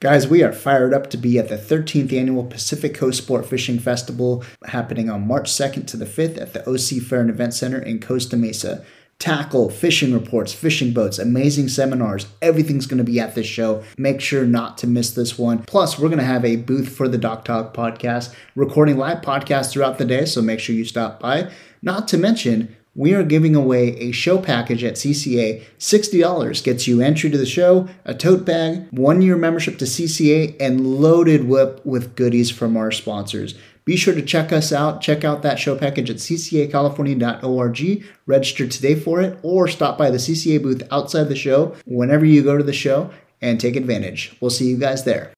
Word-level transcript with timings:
Guys, 0.00 0.26
we 0.26 0.42
are 0.42 0.50
fired 0.50 0.94
up 0.94 1.10
to 1.10 1.18
be 1.18 1.38
at 1.38 1.50
the 1.50 1.58
13th 1.58 2.10
annual 2.10 2.42
Pacific 2.42 2.94
Coast 2.94 3.18
Sport 3.18 3.44
Fishing 3.44 3.78
Festival 3.78 4.42
happening 4.64 5.10
on 5.10 5.26
March 5.26 5.50
2nd 5.50 5.86
to 5.88 5.98
the 5.98 6.06
5th 6.06 6.40
at 6.40 6.54
the 6.54 6.66
OC 6.66 7.02
Fair 7.02 7.20
and 7.20 7.28
Event 7.28 7.52
Center 7.52 7.78
in 7.78 8.00
Costa 8.00 8.38
Mesa. 8.38 8.82
Tackle, 9.18 9.68
fishing 9.68 10.14
reports, 10.14 10.54
fishing 10.54 10.94
boats, 10.94 11.18
amazing 11.18 11.68
seminars, 11.68 12.26
everything's 12.40 12.86
going 12.86 12.96
to 12.96 13.04
be 13.04 13.20
at 13.20 13.34
this 13.34 13.46
show. 13.46 13.84
Make 13.98 14.22
sure 14.22 14.46
not 14.46 14.78
to 14.78 14.86
miss 14.86 15.10
this 15.10 15.38
one. 15.38 15.64
Plus, 15.64 15.98
we're 15.98 16.08
going 16.08 16.18
to 16.18 16.24
have 16.24 16.46
a 16.46 16.56
booth 16.56 16.88
for 16.88 17.06
the 17.06 17.18
Doc 17.18 17.44
Talk 17.44 17.74
podcast, 17.74 18.34
recording 18.56 18.96
live 18.96 19.18
podcasts 19.18 19.70
throughout 19.70 19.98
the 19.98 20.06
day, 20.06 20.24
so 20.24 20.40
make 20.40 20.60
sure 20.60 20.74
you 20.74 20.86
stop 20.86 21.20
by. 21.20 21.50
Not 21.82 22.08
to 22.08 22.16
mention, 22.16 22.74
we 22.94 23.14
are 23.14 23.22
giving 23.22 23.54
away 23.54 23.96
a 23.96 24.12
show 24.12 24.38
package 24.38 24.82
at 24.82 24.94
CCA. 24.94 25.62
$60 25.78 26.64
gets 26.64 26.86
you 26.86 27.00
entry 27.00 27.30
to 27.30 27.38
the 27.38 27.46
show, 27.46 27.88
a 28.04 28.14
tote 28.14 28.44
bag, 28.44 28.88
one 28.90 29.22
year 29.22 29.36
membership 29.36 29.78
to 29.78 29.84
CCA, 29.84 30.56
and 30.60 31.00
loaded 31.00 31.44
whip 31.44 31.84
with 31.86 32.16
goodies 32.16 32.50
from 32.50 32.76
our 32.76 32.90
sponsors. 32.90 33.54
Be 33.84 33.96
sure 33.96 34.14
to 34.14 34.22
check 34.22 34.52
us 34.52 34.72
out. 34.72 35.00
Check 35.00 35.24
out 35.24 35.42
that 35.42 35.58
show 35.58 35.76
package 35.76 36.10
at 36.10 36.16
ccacalifornia.org. 36.16 38.04
Register 38.26 38.66
today 38.66 38.94
for 38.94 39.20
it 39.20 39.38
or 39.42 39.66
stop 39.68 39.96
by 39.96 40.10
the 40.10 40.18
CCA 40.18 40.62
booth 40.62 40.82
outside 40.90 41.28
the 41.28 41.36
show 41.36 41.74
whenever 41.86 42.24
you 42.24 42.42
go 42.42 42.56
to 42.56 42.64
the 42.64 42.72
show 42.72 43.10
and 43.40 43.58
take 43.58 43.76
advantage. 43.76 44.36
We'll 44.40 44.50
see 44.50 44.68
you 44.68 44.76
guys 44.76 45.04
there. 45.04 45.32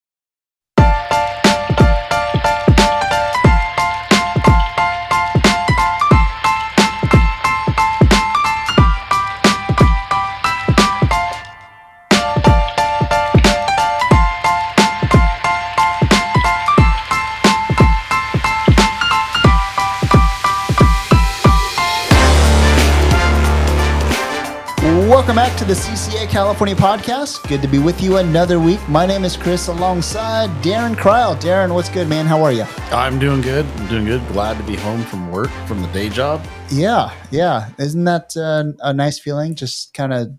Welcome 25.23 25.37
back 25.37 25.57
to 25.59 25.65
the 25.65 25.75
CCA 25.75 26.29
California 26.29 26.75
podcast. 26.75 27.49
Good 27.49 27.63
to 27.63 27.69
be 27.69 27.79
with 27.79 28.03
you 28.03 28.17
another 28.17 28.59
week. 28.59 28.81
My 28.89 29.07
name 29.07 29.23
is 29.23 29.37
Chris 29.37 29.69
alongside 29.69 30.51
Darren 30.65 30.97
Kryl. 30.97 31.41
Darren, 31.41 31.73
what's 31.73 31.89
good, 31.89 32.09
man? 32.09 32.27
How 32.27 32.43
are 32.43 32.51
you? 32.51 32.65
I'm 32.91 33.21
doing 33.21 33.41
good. 33.41 33.65
I'm 33.65 33.87
doing 33.87 34.05
good. 34.05 34.27
Glad 34.33 34.57
to 34.59 34.65
be 34.65 34.75
home 34.75 35.05
from 35.05 35.31
work, 35.31 35.51
from 35.69 35.81
the 35.81 35.87
day 35.93 36.09
job. 36.09 36.45
Yeah, 36.73 37.15
yeah. 37.31 37.71
Isn't 37.79 38.03
that 38.03 38.37
uh, 38.37 38.73
a 38.81 38.93
nice 38.93 39.21
feeling? 39.21 39.55
Just 39.55 39.95
kind 39.95 40.13
of 40.13 40.33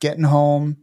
getting 0.00 0.24
home, 0.24 0.78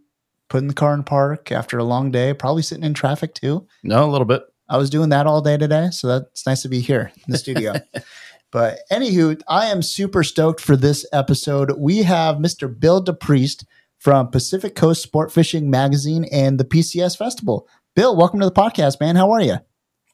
putting 0.47 0.69
the 0.69 0.73
car 0.73 0.93
in 0.93 1.03
park 1.03 1.51
after 1.51 1.77
a 1.77 1.83
long 1.83 2.09
day, 2.09 2.33
probably 2.33 2.61
sitting 2.61 2.85
in 2.85 2.93
traffic 2.93 3.33
too. 3.33 3.67
No, 3.83 4.05
a 4.05 4.09
little 4.09 4.23
bit. 4.23 4.43
I 4.69 4.77
was 4.77 4.89
doing 4.89 5.09
that 5.09 5.27
all 5.27 5.41
day 5.41 5.57
today, 5.57 5.89
so 5.91 6.07
that's 6.07 6.47
nice 6.47 6.61
to 6.61 6.69
be 6.69 6.79
here 6.79 7.11
in 7.27 7.33
the 7.33 7.37
studio. 7.37 7.73
But 8.51 8.79
anywho, 8.91 9.41
I 9.47 9.67
am 9.67 9.81
super 9.81 10.23
stoked 10.23 10.59
for 10.59 10.75
this 10.75 11.05
episode. 11.13 11.71
We 11.77 12.03
have 12.03 12.35
Mr. 12.35 12.67
Bill 12.77 13.03
DePriest 13.03 13.63
from 13.97 14.29
Pacific 14.29 14.75
Coast 14.75 15.01
Sport 15.01 15.31
Fishing 15.31 15.69
Magazine 15.69 16.25
and 16.25 16.59
the 16.59 16.65
PCS 16.65 17.17
Festival. 17.17 17.67
Bill, 17.95 18.15
welcome 18.15 18.41
to 18.41 18.45
the 18.45 18.51
podcast, 18.51 18.99
man. 18.99 19.15
How 19.15 19.31
are 19.31 19.41
you? 19.41 19.57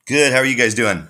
Good. 0.05 0.33
How 0.33 0.39
are 0.39 0.45
you 0.45 0.55
guys 0.55 0.75
doing? 0.75 1.07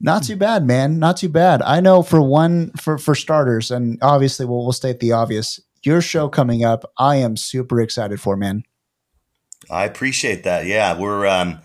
Not 0.00 0.24
too 0.24 0.34
bad, 0.34 0.66
man. 0.66 0.98
Not 0.98 1.16
too 1.16 1.28
bad. 1.28 1.62
I 1.62 1.78
know 1.78 2.02
for 2.02 2.20
one, 2.20 2.72
for 2.72 2.98
for 2.98 3.14
starters, 3.14 3.70
and 3.70 3.98
obviously 4.02 4.44
we'll, 4.44 4.64
we'll 4.64 4.72
state 4.72 4.98
the 4.98 5.12
obvious. 5.12 5.60
Your 5.84 6.00
show 6.00 6.28
coming 6.28 6.64
up, 6.64 6.84
I 6.98 7.16
am 7.16 7.36
super 7.36 7.80
excited 7.80 8.20
for, 8.20 8.36
man. 8.36 8.64
I 9.70 9.84
appreciate 9.84 10.42
that. 10.42 10.66
Yeah, 10.66 10.98
we're 10.98 11.26
um, 11.26 11.60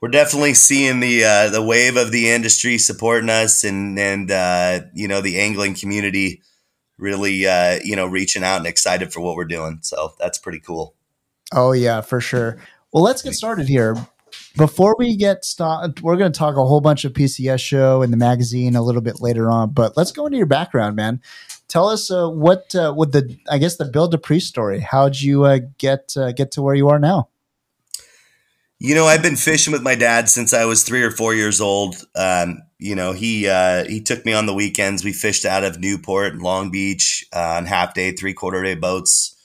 we're 0.00 0.08
definitely 0.08 0.54
seeing 0.54 1.00
the 1.00 1.24
uh, 1.24 1.50
the 1.50 1.62
wave 1.62 1.96
of 1.96 2.10
the 2.10 2.30
industry 2.30 2.78
supporting 2.78 3.30
us, 3.30 3.64
and 3.64 3.98
and 3.98 4.30
uh, 4.30 4.80
you 4.94 5.08
know 5.08 5.20
the 5.20 5.38
angling 5.38 5.74
community 5.74 6.42
really 6.98 7.46
uh, 7.46 7.78
you 7.82 7.96
know 7.96 8.06
reaching 8.06 8.44
out 8.44 8.58
and 8.58 8.66
excited 8.66 9.12
for 9.12 9.20
what 9.20 9.36
we're 9.36 9.44
doing. 9.44 9.78
So 9.82 10.14
that's 10.18 10.38
pretty 10.38 10.60
cool. 10.60 10.94
Oh 11.52 11.72
yeah, 11.72 12.00
for 12.00 12.20
sure. 12.20 12.58
Well, 12.92 13.02
let's 13.02 13.22
get 13.22 13.34
started 13.34 13.68
here. 13.68 13.96
Before 14.56 14.96
we 14.98 15.16
get 15.16 15.44
started, 15.44 16.00
we're 16.02 16.16
going 16.16 16.32
to 16.32 16.38
talk 16.38 16.56
a 16.56 16.64
whole 16.64 16.80
bunch 16.80 17.04
of 17.04 17.12
PCS 17.12 17.60
show 17.60 18.02
and 18.02 18.12
the 18.12 18.16
magazine 18.16 18.76
a 18.76 18.82
little 18.82 19.00
bit 19.00 19.20
later 19.20 19.50
on. 19.50 19.70
But 19.70 19.96
let's 19.96 20.12
go 20.12 20.26
into 20.26 20.38
your 20.38 20.46
background, 20.46 20.96
man. 20.96 21.20
Tell 21.68 21.88
us 21.88 22.10
uh, 22.10 22.28
what 22.28 22.74
uh, 22.74 22.92
what 22.92 23.12
the 23.12 23.38
I 23.50 23.58
guess 23.58 23.76
the 23.76 23.84
Bill 23.84 24.10
DePriest 24.10 24.42
story. 24.42 24.80
How'd 24.80 25.20
you 25.20 25.44
uh, 25.44 25.60
get 25.78 26.14
uh, 26.16 26.32
get 26.32 26.52
to 26.52 26.62
where 26.62 26.74
you 26.74 26.88
are 26.88 26.98
now? 26.98 27.28
You 28.82 28.94
know, 28.94 29.04
I've 29.04 29.22
been 29.22 29.36
fishing 29.36 29.74
with 29.74 29.82
my 29.82 29.94
dad 29.94 30.30
since 30.30 30.54
I 30.54 30.64
was 30.64 30.82
three 30.82 31.02
or 31.02 31.10
four 31.10 31.34
years 31.34 31.60
old. 31.60 32.02
Um, 32.14 32.62
you 32.78 32.94
know, 32.94 33.12
he 33.12 33.46
uh, 33.46 33.84
he 33.84 34.00
took 34.00 34.24
me 34.24 34.32
on 34.32 34.46
the 34.46 34.54
weekends. 34.54 35.04
We 35.04 35.12
fished 35.12 35.44
out 35.44 35.64
of 35.64 35.78
Newport 35.78 36.32
and 36.32 36.40
Long 36.40 36.70
Beach 36.70 37.26
uh, 37.36 37.56
on 37.58 37.66
half 37.66 37.92
day, 37.92 38.12
three 38.12 38.32
quarter 38.32 38.62
day 38.62 38.74
boats. 38.74 39.36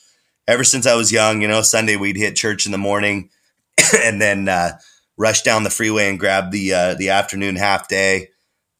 Ever 0.47 0.63
since 0.63 0.87
I 0.87 0.95
was 0.95 1.11
young, 1.11 1.41
you 1.41 1.49
know, 1.49 1.61
Sunday 1.63 1.97
we'd 1.97 2.15
hit 2.15 2.37
church 2.37 2.65
in 2.65 2.71
the 2.71 2.77
morning, 2.77 3.29
and 4.01 4.21
then 4.21 4.47
uh, 4.47 4.77
rush 5.17 5.41
down 5.41 5.63
the 5.63 5.69
freeway 5.69 6.07
and 6.09 6.17
grab 6.17 6.51
the 6.51 6.73
uh, 6.73 6.93
the 6.93 7.09
afternoon 7.09 7.57
half 7.57 7.89
day. 7.89 8.29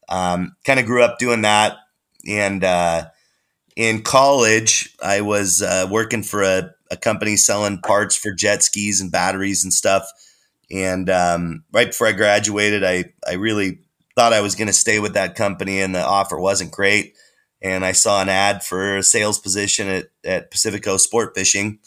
Um, 0.08 0.56
kind 0.64 0.80
of 0.80 0.86
grew 0.86 1.02
up 1.02 1.18
doing 1.18 1.42
that, 1.42 1.76
and 2.26 2.64
uh, 2.64 3.08
in 3.76 4.00
college, 4.00 4.96
I 5.02 5.20
was 5.20 5.60
uh, 5.60 5.86
working 5.90 6.22
for 6.22 6.42
a, 6.42 6.70
a 6.90 6.96
company 6.96 7.36
selling 7.36 7.78
parts 7.82 8.16
for 8.16 8.32
jet 8.32 8.62
skis 8.62 9.02
and 9.02 9.12
batteries 9.12 9.62
and 9.62 9.70
stuff 9.70 10.10
and 10.70 11.08
um, 11.10 11.64
right 11.72 11.88
before 11.88 12.06
I 12.06 12.12
graduated, 12.12 12.84
I, 12.84 13.12
I 13.26 13.34
really 13.34 13.80
thought 14.14 14.32
I 14.32 14.40
was 14.40 14.54
going 14.54 14.66
to 14.66 14.72
stay 14.72 14.98
with 14.98 15.14
that 15.14 15.34
company, 15.34 15.80
and 15.80 15.94
the 15.94 16.04
offer 16.04 16.38
wasn't 16.38 16.72
great. 16.72 17.14
And 17.62 17.84
I 17.84 17.92
saw 17.92 18.20
an 18.20 18.28
ad 18.28 18.62
for 18.64 18.98
a 18.98 19.02
sales 19.02 19.38
position 19.38 19.88
at, 19.88 20.06
at 20.24 20.50
Pacific 20.50 20.82
Coast 20.82 21.04
Sport 21.04 21.34
Fishing. 21.34 21.78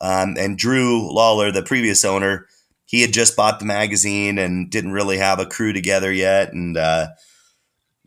Um, 0.00 0.36
and 0.38 0.56
Drew 0.56 1.12
Lawler, 1.12 1.52
the 1.52 1.62
previous 1.62 2.04
owner, 2.04 2.46
he 2.86 3.02
had 3.02 3.12
just 3.12 3.36
bought 3.36 3.58
the 3.58 3.66
magazine 3.66 4.38
and 4.38 4.70
didn't 4.70 4.92
really 4.92 5.18
have 5.18 5.38
a 5.38 5.46
crew 5.46 5.72
together 5.72 6.12
yet. 6.12 6.52
And 6.52 6.76
uh, 6.76 7.08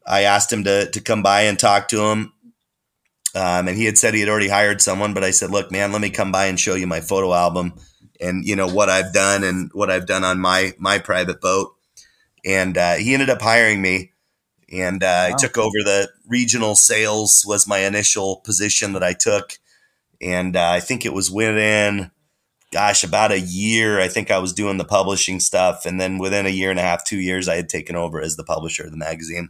I 0.06 0.23
asked 0.23 0.52
him 0.52 0.63
to, 0.63 0.90
to 0.90 1.02
come 1.02 1.23
by 1.23 1.41
and 1.41 1.57
talk 1.57 1.90
to 1.90 2.02
him. 2.06 2.34
Um, 3.35 3.68
and 3.68 3.78
he 3.78 3.85
had 3.85 3.97
said 3.97 4.13
he 4.13 4.19
had 4.19 4.29
already 4.29 4.50
hired 4.50 4.81
someone, 4.81 5.13
but 5.13 5.23
I 5.23 5.31
said, 5.31 5.50
look, 5.50 5.72
man, 5.72 5.91
let 5.91 6.02
me 6.02 6.09
come 6.09 6.31
by 6.31 6.46
and 6.46 6.59
show 6.59 6.75
you 6.75 6.85
my 6.85 7.02
photo 7.02 7.34
album 7.34 7.73
and 8.19 8.46
you 8.46 8.56
know 8.56 8.68
what 8.68 8.90
I've 8.90 9.13
done 9.13 9.44
and 9.44 9.72
what 9.74 9.90
I've 9.90 10.06
done 10.06 10.24
on 10.24 10.40
my 10.40 10.74
my 10.78 11.00
private 11.00 11.41
boat. 11.41 11.75
And 12.46 12.78
uh, 12.78 12.96
he 12.96 13.13
ended 13.13 13.29
up 13.29 13.41
hiring 13.41 13.81
me, 13.81 14.12
and 14.72 15.01
uh, 15.01 15.06
wow. 15.06 15.28
I 15.28 15.38
took 15.38 15.57
over 15.57 15.78
the 15.84 16.09
regional 16.28 16.75
sales 16.75 17.44
was 17.47 17.68
my 17.68 17.79
initial 17.79 18.41
position 18.44 18.94
that 18.94 19.03
I 19.03 19.13
took, 19.13 19.53
and 20.22 20.56
uh, 20.56 20.69
I 20.69 20.79
think 20.81 21.06
it 21.06 21.13
was 21.13 21.31
within, 21.31 22.12
gosh, 22.72 23.03
about 23.03 23.31
a 23.31 23.40
year. 23.40 24.02
I 24.02 24.09
think 24.09 24.29
I 24.29 24.40
was 24.40 24.52
doing 24.52 24.78
the 24.78 24.84
publishing 24.84 25.40
stuff, 25.40 25.85
and 25.85 26.02
then 26.02 26.18
within 26.18 26.46
a 26.46 26.50
year 26.50 26.69
and 26.69 26.79
a 26.79 26.84
half, 26.84 27.06
two 27.06 27.19
years, 27.19 27.47
I 27.47 27.56
had 27.56 27.69
taken 27.69 27.96
over 27.96 28.22
as 28.22 28.35
the 28.35 28.44
publisher 28.44 28.84
of 28.84 28.91
the 28.91 28.97
magazine. 28.97 29.50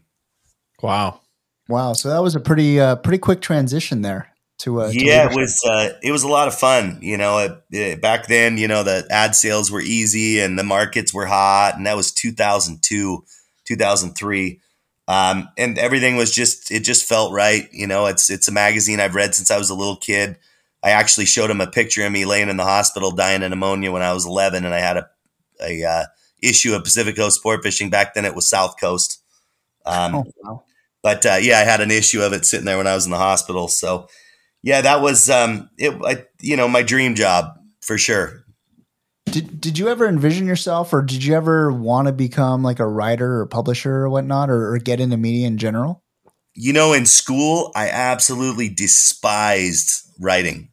Wow. 0.81 1.21
Wow. 1.69 1.93
So 1.93 2.09
that 2.09 2.21
was 2.21 2.35
a 2.35 2.39
pretty 2.39 2.79
uh, 2.79 2.97
pretty 2.97 3.17
quick 3.17 3.41
transition 3.41 4.01
there 4.01 4.32
to 4.63 4.81
uh, 4.81 4.89
yeah 4.93 5.27
to 5.27 5.31
it 5.31 5.35
was 5.35 5.61
uh, 5.69 5.89
it 6.01 6.11
was 6.11 6.23
a 6.23 6.27
lot 6.27 6.47
of 6.47 6.55
fun 6.55 6.97
you 7.01 7.17
know 7.17 7.37
it, 7.39 7.63
it, 7.71 8.01
back 8.01 8.27
then 8.27 8.57
you 8.57 8.67
know 8.67 8.81
the 8.81 9.05
ad 9.09 9.35
sales 9.35 9.69
were 9.69 9.81
easy 9.81 10.39
and 10.39 10.57
the 10.57 10.63
markets 10.63 11.13
were 11.13 11.25
hot 11.25 11.73
and 11.75 11.85
that 11.85 11.97
was 11.97 12.11
2002 12.11 13.23
2003 13.65 14.59
um, 15.09 15.49
and 15.57 15.77
everything 15.77 16.15
was 16.15 16.33
just 16.33 16.71
it 16.71 16.79
just 16.85 17.05
felt 17.05 17.33
right 17.33 17.67
you 17.73 17.87
know 17.87 18.05
it's 18.05 18.29
it's 18.29 18.47
a 18.47 18.53
magazine 18.53 19.01
i've 19.01 19.15
read 19.15 19.35
since 19.35 19.51
i 19.51 19.57
was 19.57 19.69
a 19.69 19.75
little 19.75 19.97
kid. 19.97 20.37
I 20.85 20.89
actually 20.91 21.25
showed 21.25 21.49
him 21.49 21.61
a 21.61 21.67
picture 21.67 22.05
of 22.05 22.11
me 22.11 22.25
laying 22.25 22.49
in 22.49 22.57
the 22.57 22.65
hospital 22.65 23.11
dying 23.11 23.43
of 23.43 23.49
pneumonia 23.49 23.91
when 23.91 24.01
i 24.01 24.13
was 24.13 24.25
11 24.25 24.63
and 24.63 24.73
i 24.73 24.79
had 24.79 24.97
a, 24.97 25.09
a 25.61 25.83
uh, 25.83 26.05
issue 26.41 26.73
of 26.73 26.83
pacific 26.83 27.15
coast 27.15 27.37
sport 27.37 27.63
fishing. 27.63 27.89
Back 27.89 28.13
then 28.13 28.25
it 28.25 28.35
was 28.35 28.47
south 28.47 28.75
coast. 28.79 29.21
Um, 29.85 30.15
oh, 30.15 30.25
wow. 30.41 30.63
but 31.01 31.25
uh, 31.25 31.37
yeah 31.41 31.59
i 31.59 31.63
had 31.63 31.81
an 31.81 31.91
issue 31.91 32.21
of 32.21 32.31
it 32.31 32.45
sitting 32.45 32.65
there 32.65 32.77
when 32.77 32.87
i 32.87 32.95
was 32.95 33.03
in 33.03 33.11
the 33.11 33.17
hospital. 33.17 33.67
So 33.67 34.07
yeah, 34.63 34.79
that 34.81 35.01
was 35.01 35.29
um, 35.29 35.69
it. 35.77 35.93
I, 36.03 36.25
you 36.39 36.55
know, 36.55 36.67
my 36.69 36.81
dream 36.81 37.15
job 37.15 37.53
for 37.81 37.97
sure. 37.97 38.43
Did 39.25 39.59
Did 39.59 39.77
you 39.77 39.89
ever 39.89 40.07
envision 40.07 40.47
yourself, 40.47 40.93
or 40.93 41.01
did 41.01 41.23
you 41.23 41.35
ever 41.35 41.71
want 41.71 42.07
to 42.07 42.13
become 42.13 42.63
like 42.63 42.79
a 42.79 42.87
writer 42.87 43.41
or 43.41 43.45
publisher 43.45 43.93
or 43.97 44.09
whatnot, 44.09 44.49
or, 44.49 44.73
or 44.73 44.77
get 44.79 45.01
into 45.01 45.17
media 45.17 45.47
in 45.47 45.57
general? 45.57 46.01
You 46.55 46.71
know, 46.71 46.93
in 46.93 47.05
school, 47.05 47.71
I 47.75 47.89
absolutely 47.89 48.69
despised 48.69 50.07
writing. 50.19 50.69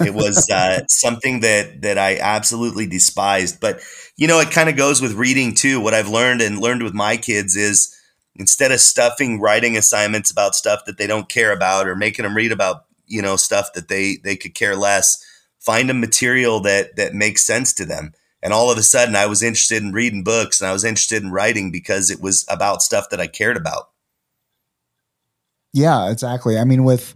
It 0.00 0.14
was 0.14 0.48
uh, 0.50 0.80
something 0.88 1.40
that 1.40 1.82
that 1.82 1.98
I 1.98 2.18
absolutely 2.18 2.86
despised. 2.86 3.60
But 3.60 3.80
you 4.16 4.28
know, 4.28 4.38
it 4.38 4.52
kind 4.52 4.68
of 4.68 4.76
goes 4.76 5.00
with 5.00 5.14
reading 5.14 5.54
too. 5.54 5.80
What 5.80 5.94
I've 5.94 6.08
learned 6.08 6.40
and 6.40 6.58
learned 6.58 6.84
with 6.84 6.94
my 6.94 7.16
kids 7.16 7.56
is 7.56 7.92
instead 8.36 8.70
of 8.70 8.80
stuffing 8.80 9.40
writing 9.40 9.76
assignments 9.76 10.30
about 10.30 10.54
stuff 10.54 10.84
that 10.86 10.98
they 10.98 11.08
don't 11.08 11.28
care 11.28 11.52
about 11.52 11.88
or 11.88 11.96
making 11.96 12.22
them 12.22 12.36
read 12.36 12.52
about 12.52 12.84
you 13.08 13.22
know 13.22 13.36
stuff 13.36 13.72
that 13.74 13.88
they 13.88 14.16
they 14.24 14.36
could 14.36 14.54
care 14.54 14.76
less 14.76 15.24
find 15.58 15.90
a 15.90 15.94
material 15.94 16.60
that 16.60 16.96
that 16.96 17.14
makes 17.14 17.44
sense 17.44 17.72
to 17.72 17.84
them 17.84 18.12
And 18.42 18.52
all 18.52 18.70
of 18.70 18.78
a 18.78 18.82
sudden, 18.82 19.16
I 19.16 19.26
was 19.26 19.42
interested 19.42 19.82
in 19.82 19.92
reading 19.92 20.22
books 20.22 20.60
and 20.60 20.68
I 20.68 20.72
was 20.72 20.84
interested 20.84 21.22
in 21.22 21.32
writing 21.32 21.70
because 21.72 22.10
it 22.10 22.20
was 22.20 22.46
about 22.48 22.82
stuff 22.82 23.10
that 23.10 23.20
I 23.20 23.26
cared 23.26 23.56
about. 23.56 23.90
Yeah, 25.72 26.10
exactly. 26.10 26.58
I 26.58 26.64
mean, 26.64 26.84
with, 26.84 27.14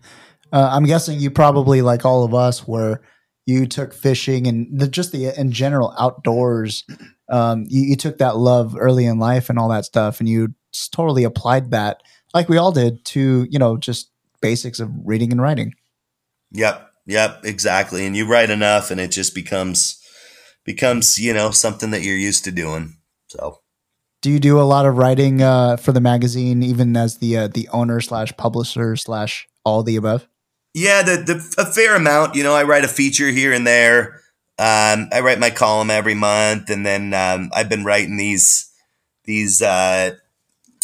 uh, 0.52 0.68
I'm 0.72 0.84
guessing 0.84 1.20
you 1.20 1.30
probably, 1.30 1.80
like 1.80 2.04
all 2.04 2.24
of 2.24 2.34
us, 2.34 2.66
where 2.66 3.00
you 3.46 3.66
took 3.66 3.94
fishing 3.94 4.46
and 4.46 4.68
the, 4.78 4.88
just 4.88 5.12
the 5.12 5.38
in 5.38 5.52
general 5.52 5.94
outdoors. 5.98 6.84
Um, 7.28 7.66
you, 7.68 7.82
you 7.82 7.96
took 7.96 8.18
that 8.18 8.36
love 8.36 8.76
early 8.78 9.06
in 9.06 9.18
life 9.18 9.48
and 9.48 9.58
all 9.58 9.68
that 9.70 9.84
stuff, 9.84 10.20
and 10.20 10.28
you 10.28 10.54
totally 10.90 11.24
applied 11.24 11.70
that, 11.70 12.02
like 12.34 12.48
we 12.48 12.58
all 12.58 12.72
did, 12.72 13.04
to 13.06 13.46
you 13.48 13.58
know 13.58 13.76
just 13.76 14.10
basics 14.40 14.80
of 14.80 14.90
reading 15.04 15.32
and 15.32 15.40
writing. 15.40 15.74
Yep, 16.52 16.90
yep, 17.06 17.40
exactly. 17.44 18.06
And 18.06 18.16
you 18.16 18.26
write 18.26 18.50
enough, 18.50 18.90
and 18.90 19.00
it 19.00 19.10
just 19.10 19.34
becomes 19.34 19.98
becomes 20.64 21.18
you 21.18 21.32
know 21.32 21.50
something 21.50 21.90
that 21.90 22.02
you're 22.02 22.16
used 22.16 22.44
to 22.44 22.52
doing. 22.52 22.96
So, 23.28 23.60
do 24.20 24.30
you 24.30 24.38
do 24.38 24.60
a 24.60 24.62
lot 24.62 24.86
of 24.86 24.96
writing 24.96 25.42
uh, 25.42 25.76
for 25.76 25.92
the 25.92 26.00
magazine, 26.00 26.62
even 26.62 26.96
as 26.96 27.18
the 27.18 27.36
uh, 27.36 27.48
the 27.48 27.68
owner 27.72 28.00
slash 28.00 28.36
publisher 28.36 28.96
slash 28.96 29.48
all 29.64 29.82
the 29.82 29.96
above? 29.96 30.28
Yeah, 30.74 31.02
the, 31.02 31.16
the 31.16 31.54
a 31.58 31.66
fair 31.66 31.96
amount. 31.96 32.34
You 32.34 32.42
know, 32.42 32.54
I 32.54 32.62
write 32.64 32.84
a 32.84 32.88
feature 32.88 33.30
here 33.30 33.52
and 33.52 33.66
there. 33.66 34.20
Um, 34.58 35.08
I 35.12 35.20
write 35.22 35.40
my 35.40 35.50
column 35.50 35.90
every 35.90 36.14
month, 36.14 36.70
and 36.70 36.84
then 36.84 37.14
um, 37.14 37.50
I've 37.54 37.68
been 37.68 37.84
writing 37.84 38.16
these 38.16 38.70
these 39.24 39.62
uh, 39.62 40.14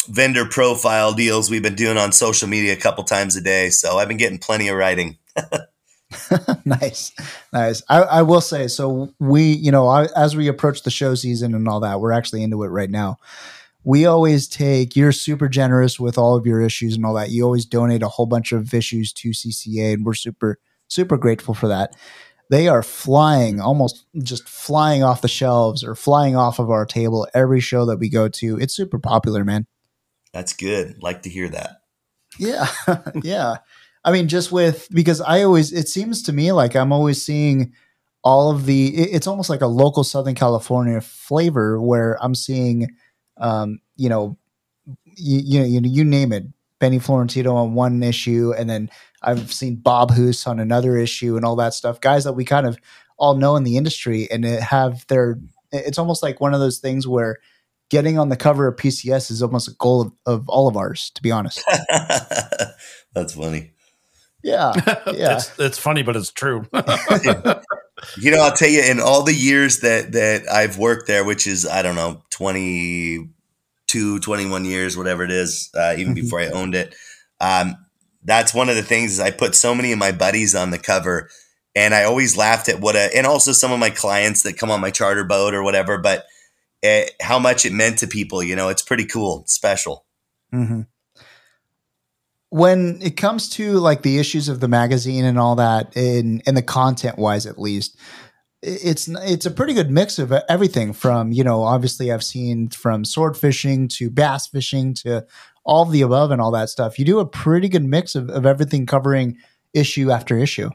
vendor 0.07 0.45
profile 0.45 1.13
deals 1.13 1.49
we've 1.49 1.63
been 1.63 1.75
doing 1.75 1.97
on 1.97 2.11
social 2.11 2.47
media 2.47 2.73
a 2.73 2.77
couple 2.77 3.03
times 3.03 3.35
a 3.35 3.41
day. 3.41 3.69
So 3.69 3.97
I've 3.97 4.07
been 4.07 4.17
getting 4.17 4.39
plenty 4.39 4.67
of 4.67 4.77
writing. 4.77 5.17
nice, 6.65 7.11
nice. 7.53 7.83
I, 7.89 8.01
I, 8.01 8.21
will 8.23 8.41
say 8.41 8.67
so. 8.67 9.13
We, 9.19 9.43
you 9.43 9.71
know, 9.71 9.87
I, 9.87 10.07
as 10.15 10.35
we 10.35 10.47
approach 10.47 10.83
the 10.83 10.89
show 10.89 11.15
season 11.15 11.53
and 11.53 11.67
all 11.67 11.79
that, 11.81 11.99
we're 11.99 12.11
actually 12.11 12.43
into 12.43 12.63
it 12.63 12.69
right 12.69 12.89
now. 12.89 13.17
We 13.83 14.05
always 14.05 14.47
take. 14.47 14.95
You're 14.95 15.11
super 15.11 15.47
generous 15.47 15.99
with 15.99 16.17
all 16.17 16.35
of 16.35 16.45
your 16.45 16.61
issues 16.61 16.95
and 16.95 17.05
all 17.05 17.13
that. 17.13 17.29
You 17.29 17.43
always 17.43 17.65
donate 17.65 18.03
a 18.03 18.09
whole 18.09 18.25
bunch 18.25 18.51
of 18.51 18.73
issues 18.73 19.13
to 19.13 19.29
CCA, 19.29 19.93
and 19.93 20.05
we're 20.05 20.13
super 20.13 20.59
super 20.87 21.17
grateful 21.17 21.53
for 21.53 21.67
that. 21.67 21.95
They 22.49 22.67
are 22.67 22.81
flying, 22.81 23.61
almost 23.61 24.05
just 24.17 24.49
flying 24.49 25.03
off 25.03 25.21
the 25.21 25.27
shelves 25.27 25.83
or 25.83 25.93
flying 25.93 26.35
off 26.35 26.57
of 26.57 26.71
our 26.71 26.85
table 26.85 27.27
every 27.33 27.59
show 27.59 27.85
that 27.85 27.97
we 27.97 28.09
go 28.09 28.27
to. 28.27 28.57
It's 28.57 28.73
super 28.73 28.97
popular, 28.97 29.45
man. 29.45 29.67
That's 30.33 30.53
good. 30.53 31.01
Like 31.01 31.21
to 31.23 31.29
hear 31.29 31.47
that. 31.49 31.81
Yeah. 32.39 32.67
yeah. 33.23 33.57
I 34.03 34.11
mean, 34.11 34.27
just 34.27 34.51
with 34.51 34.87
because 34.91 35.21
I 35.21 35.43
always 35.43 35.73
it 35.73 35.89
seems 35.89 36.23
to 36.23 36.33
me 36.33 36.51
like 36.51 36.75
I'm 36.75 36.93
always 36.93 37.23
seeing 37.23 37.73
all 38.23 38.51
of 38.51 38.65
the 38.65 38.87
it's 38.95 39.27
almost 39.27 39.49
like 39.49 39.61
a 39.61 39.67
local 39.67 40.03
Southern 40.03 40.35
California 40.35 41.01
flavor 41.01 41.81
where 41.81 42.17
I'm 42.23 42.35
seeing 42.35 42.89
um, 43.37 43.79
you 43.95 44.09
know 44.09 44.37
you, 45.03 45.39
you 45.43 45.59
know 45.59 45.65
you, 45.65 45.81
you 45.83 46.03
name 46.03 46.31
it 46.31 46.45
Benny 46.79 46.99
Florentino 46.99 47.55
on 47.55 47.73
one 47.73 48.01
issue 48.01 48.53
and 48.57 48.69
then 48.69 48.89
I've 49.21 49.51
seen 49.51 49.75
Bob 49.75 50.11
Hoose 50.11 50.47
on 50.47 50.59
another 50.59 50.97
issue 50.97 51.35
and 51.35 51.43
all 51.43 51.57
that 51.57 51.73
stuff. 51.73 51.99
Guys 51.99 52.23
that 52.23 52.33
we 52.33 52.45
kind 52.45 52.65
of 52.65 52.77
all 53.17 53.35
know 53.35 53.57
in 53.57 53.63
the 53.63 53.75
industry 53.75 54.31
and 54.31 54.45
have 54.45 55.05
their 55.07 55.39
it's 55.71 55.99
almost 55.99 56.23
like 56.23 56.39
one 56.39 56.53
of 56.53 56.61
those 56.61 56.79
things 56.79 57.05
where 57.05 57.37
getting 57.89 58.17
on 58.17 58.29
the 58.29 58.37
cover 58.37 58.67
of 58.67 58.77
PCS 58.77 59.29
is 59.29 59.43
almost 59.43 59.67
a 59.67 59.73
goal 59.73 60.01
of, 60.01 60.13
of 60.25 60.49
all 60.49 60.69
of 60.69 60.77
ours 60.77 61.11
to 61.15 61.21
be 61.21 61.31
honest. 61.31 61.61
That's 63.13 63.33
funny 63.33 63.71
yeah, 64.41 64.73
yeah. 65.07 65.35
it's, 65.35 65.59
it's 65.59 65.77
funny, 65.77 66.01
but 66.03 66.15
it's 66.15 66.31
true. 66.31 66.65
you 68.17 68.31
know, 68.31 68.41
I'll 68.41 68.53
tell 68.55 68.69
you, 68.69 68.81
in 68.81 68.99
all 68.99 69.23
the 69.23 69.33
years 69.33 69.79
that 69.79 70.13
that 70.13 70.49
I've 70.49 70.77
worked 70.77 71.07
there, 71.07 71.23
which 71.25 71.47
is 71.47 71.67
I 71.67 71.81
don't 71.81 71.95
know, 71.95 72.23
22, 72.31 74.19
21 74.19 74.65
years, 74.65 74.97
whatever 74.97 75.23
it 75.23 75.31
is, 75.31 75.69
uh, 75.75 75.95
even 75.97 76.13
mm-hmm. 76.13 76.23
before 76.23 76.39
I 76.39 76.47
owned 76.47 76.75
it. 76.75 76.95
Um, 77.41 77.75
that's 78.23 78.53
one 78.53 78.69
of 78.69 78.75
the 78.75 78.83
things 78.83 79.13
is 79.13 79.19
I 79.19 79.31
put 79.31 79.55
so 79.55 79.73
many 79.73 79.91
of 79.91 79.99
my 79.99 80.11
buddies 80.11 80.55
on 80.55 80.71
the 80.71 80.79
cover, 80.79 81.29
and 81.75 81.93
I 81.93 82.03
always 82.03 82.37
laughed 82.37 82.69
at 82.69 82.79
what 82.79 82.95
a, 82.95 83.15
and 83.15 83.27
also 83.27 83.51
some 83.51 83.71
of 83.71 83.79
my 83.79 83.89
clients 83.89 84.43
that 84.43 84.57
come 84.57 84.71
on 84.71 84.81
my 84.81 84.91
charter 84.91 85.23
boat 85.23 85.53
or 85.53 85.63
whatever, 85.63 85.97
but 85.97 86.25
it, 86.81 87.11
how 87.21 87.39
much 87.39 87.65
it 87.65 87.73
meant 87.73 87.99
to 87.99 88.07
people. 88.07 88.41
You 88.41 88.55
know, 88.55 88.69
it's 88.69 88.81
pretty 88.81 89.05
cool, 89.05 89.43
special. 89.47 90.05
Mm-hmm 90.53 90.81
when 92.49 92.99
it 93.01 93.17
comes 93.17 93.49
to 93.49 93.73
like 93.73 94.01
the 94.01 94.17
issues 94.17 94.49
of 94.49 94.59
the 94.59 94.67
magazine 94.67 95.25
and 95.25 95.39
all 95.39 95.55
that 95.55 95.95
in 95.95 96.41
in 96.45 96.55
the 96.55 96.61
content 96.61 97.17
wise 97.17 97.45
at 97.45 97.59
least 97.59 97.97
it's 98.61 99.07
it's 99.07 99.45
a 99.45 99.51
pretty 99.51 99.73
good 99.73 99.89
mix 99.89 100.19
of 100.19 100.33
everything 100.49 100.91
from 100.91 101.31
you 101.31 101.43
know 101.43 101.61
obviously 101.61 102.11
i've 102.11 102.23
seen 102.23 102.67
from 102.69 103.05
sword 103.05 103.37
fishing 103.37 103.87
to 103.87 104.09
bass 104.09 104.47
fishing 104.47 104.93
to 104.93 105.25
all 105.69 105.85
the 105.85 106.01
above 106.01 106.31
and 106.31 106.41
all 106.41 106.51
that 106.51 106.69
stuff. 106.69 106.97
You 106.97 107.05
do 107.05 107.19
a 107.19 107.25
pretty 107.25 107.69
good 107.69 107.83
mix 107.83 108.15
of, 108.15 108.27
of 108.29 108.45
everything 108.45 108.87
covering 108.87 109.37
issue 109.71 110.09
after 110.09 110.37
issue. 110.37 110.71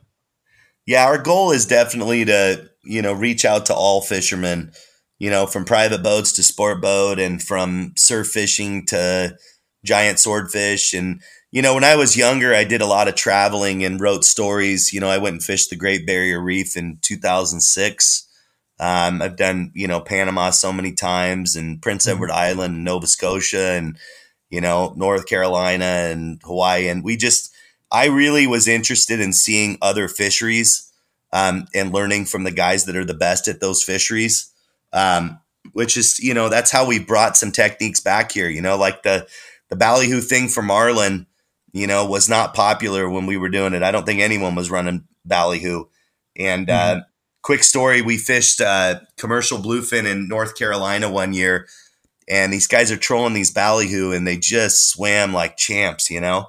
Yeah 0.86 1.06
our 1.06 1.18
goal 1.18 1.50
is 1.50 1.66
definitely 1.66 2.24
to 2.26 2.70
you 2.84 3.02
know 3.02 3.12
reach 3.12 3.44
out 3.44 3.66
to 3.66 3.74
all 3.74 4.02
fishermen 4.02 4.72
you 5.18 5.30
know 5.30 5.46
from 5.46 5.64
private 5.64 6.02
boats 6.02 6.30
to 6.32 6.42
sport 6.42 6.80
boat 6.80 7.18
and 7.18 7.42
from 7.42 7.92
surf 7.96 8.28
fishing 8.28 8.86
to 8.86 9.36
giant 9.84 10.18
swordfish 10.20 10.94
and 10.94 11.22
you 11.54 11.62
know, 11.62 11.74
when 11.74 11.84
I 11.84 11.94
was 11.94 12.16
younger, 12.16 12.52
I 12.52 12.64
did 12.64 12.80
a 12.80 12.86
lot 12.86 13.06
of 13.06 13.14
traveling 13.14 13.84
and 13.84 14.00
wrote 14.00 14.24
stories. 14.24 14.92
You 14.92 14.98
know, 14.98 15.08
I 15.08 15.18
went 15.18 15.34
and 15.34 15.42
fished 15.42 15.70
the 15.70 15.76
Great 15.76 16.04
Barrier 16.04 16.40
Reef 16.40 16.76
in 16.76 16.98
2006. 17.00 18.26
Um, 18.80 19.22
I've 19.22 19.36
done, 19.36 19.70
you 19.72 19.86
know, 19.86 20.00
Panama 20.00 20.50
so 20.50 20.72
many 20.72 20.90
times 20.90 21.54
and 21.54 21.80
Prince 21.80 22.06
mm-hmm. 22.06 22.16
Edward 22.16 22.32
Island, 22.32 22.74
and 22.74 22.84
Nova 22.84 23.06
Scotia, 23.06 23.70
and, 23.74 23.96
you 24.50 24.60
know, 24.60 24.94
North 24.96 25.26
Carolina 25.26 25.84
and 25.84 26.40
Hawaii. 26.42 26.88
And 26.88 27.04
we 27.04 27.16
just, 27.16 27.54
I 27.92 28.06
really 28.06 28.48
was 28.48 28.66
interested 28.66 29.20
in 29.20 29.32
seeing 29.32 29.78
other 29.80 30.08
fisheries 30.08 30.92
um, 31.32 31.68
and 31.72 31.92
learning 31.92 32.24
from 32.24 32.42
the 32.42 32.50
guys 32.50 32.86
that 32.86 32.96
are 32.96 33.04
the 33.04 33.14
best 33.14 33.46
at 33.46 33.60
those 33.60 33.80
fisheries. 33.80 34.50
Um, 34.92 35.38
which 35.72 35.96
is, 35.96 36.18
you 36.18 36.34
know, 36.34 36.48
that's 36.48 36.72
how 36.72 36.84
we 36.84 36.98
brought 36.98 37.36
some 37.36 37.52
techniques 37.52 38.00
back 38.00 38.32
here, 38.32 38.48
you 38.48 38.60
know, 38.60 38.76
like 38.76 39.04
the, 39.04 39.28
the 39.70 39.76
ballyhoo 39.76 40.20
thing 40.20 40.48
for 40.48 40.60
marlin 40.60 41.26
you 41.74 41.88
know, 41.88 42.06
was 42.06 42.28
not 42.28 42.54
popular 42.54 43.10
when 43.10 43.26
we 43.26 43.36
were 43.36 43.48
doing 43.48 43.74
it. 43.74 43.82
I 43.82 43.90
don't 43.90 44.06
think 44.06 44.20
anyone 44.20 44.54
was 44.54 44.70
running 44.70 45.08
ballyhoo. 45.24 45.86
And 46.38 46.70
uh, 46.70 46.72
mm-hmm. 46.72 47.00
uh, 47.00 47.02
quick 47.42 47.64
story: 47.64 48.00
we 48.00 48.16
fished 48.16 48.60
uh, 48.60 49.00
commercial 49.18 49.58
bluefin 49.58 50.06
in 50.06 50.28
North 50.28 50.56
Carolina 50.56 51.10
one 51.10 51.32
year, 51.32 51.66
and 52.28 52.52
these 52.52 52.69
guys 52.69 52.93
are 52.93 52.96
trolling 52.96 53.34
these 53.34 53.50
ballyhoo, 53.50 54.12
and 54.12 54.26
they 54.26 54.36
just 54.36 54.88
swam 54.88 55.34
like 55.34 55.56
champs, 55.56 56.10
you 56.10 56.20
know. 56.20 56.46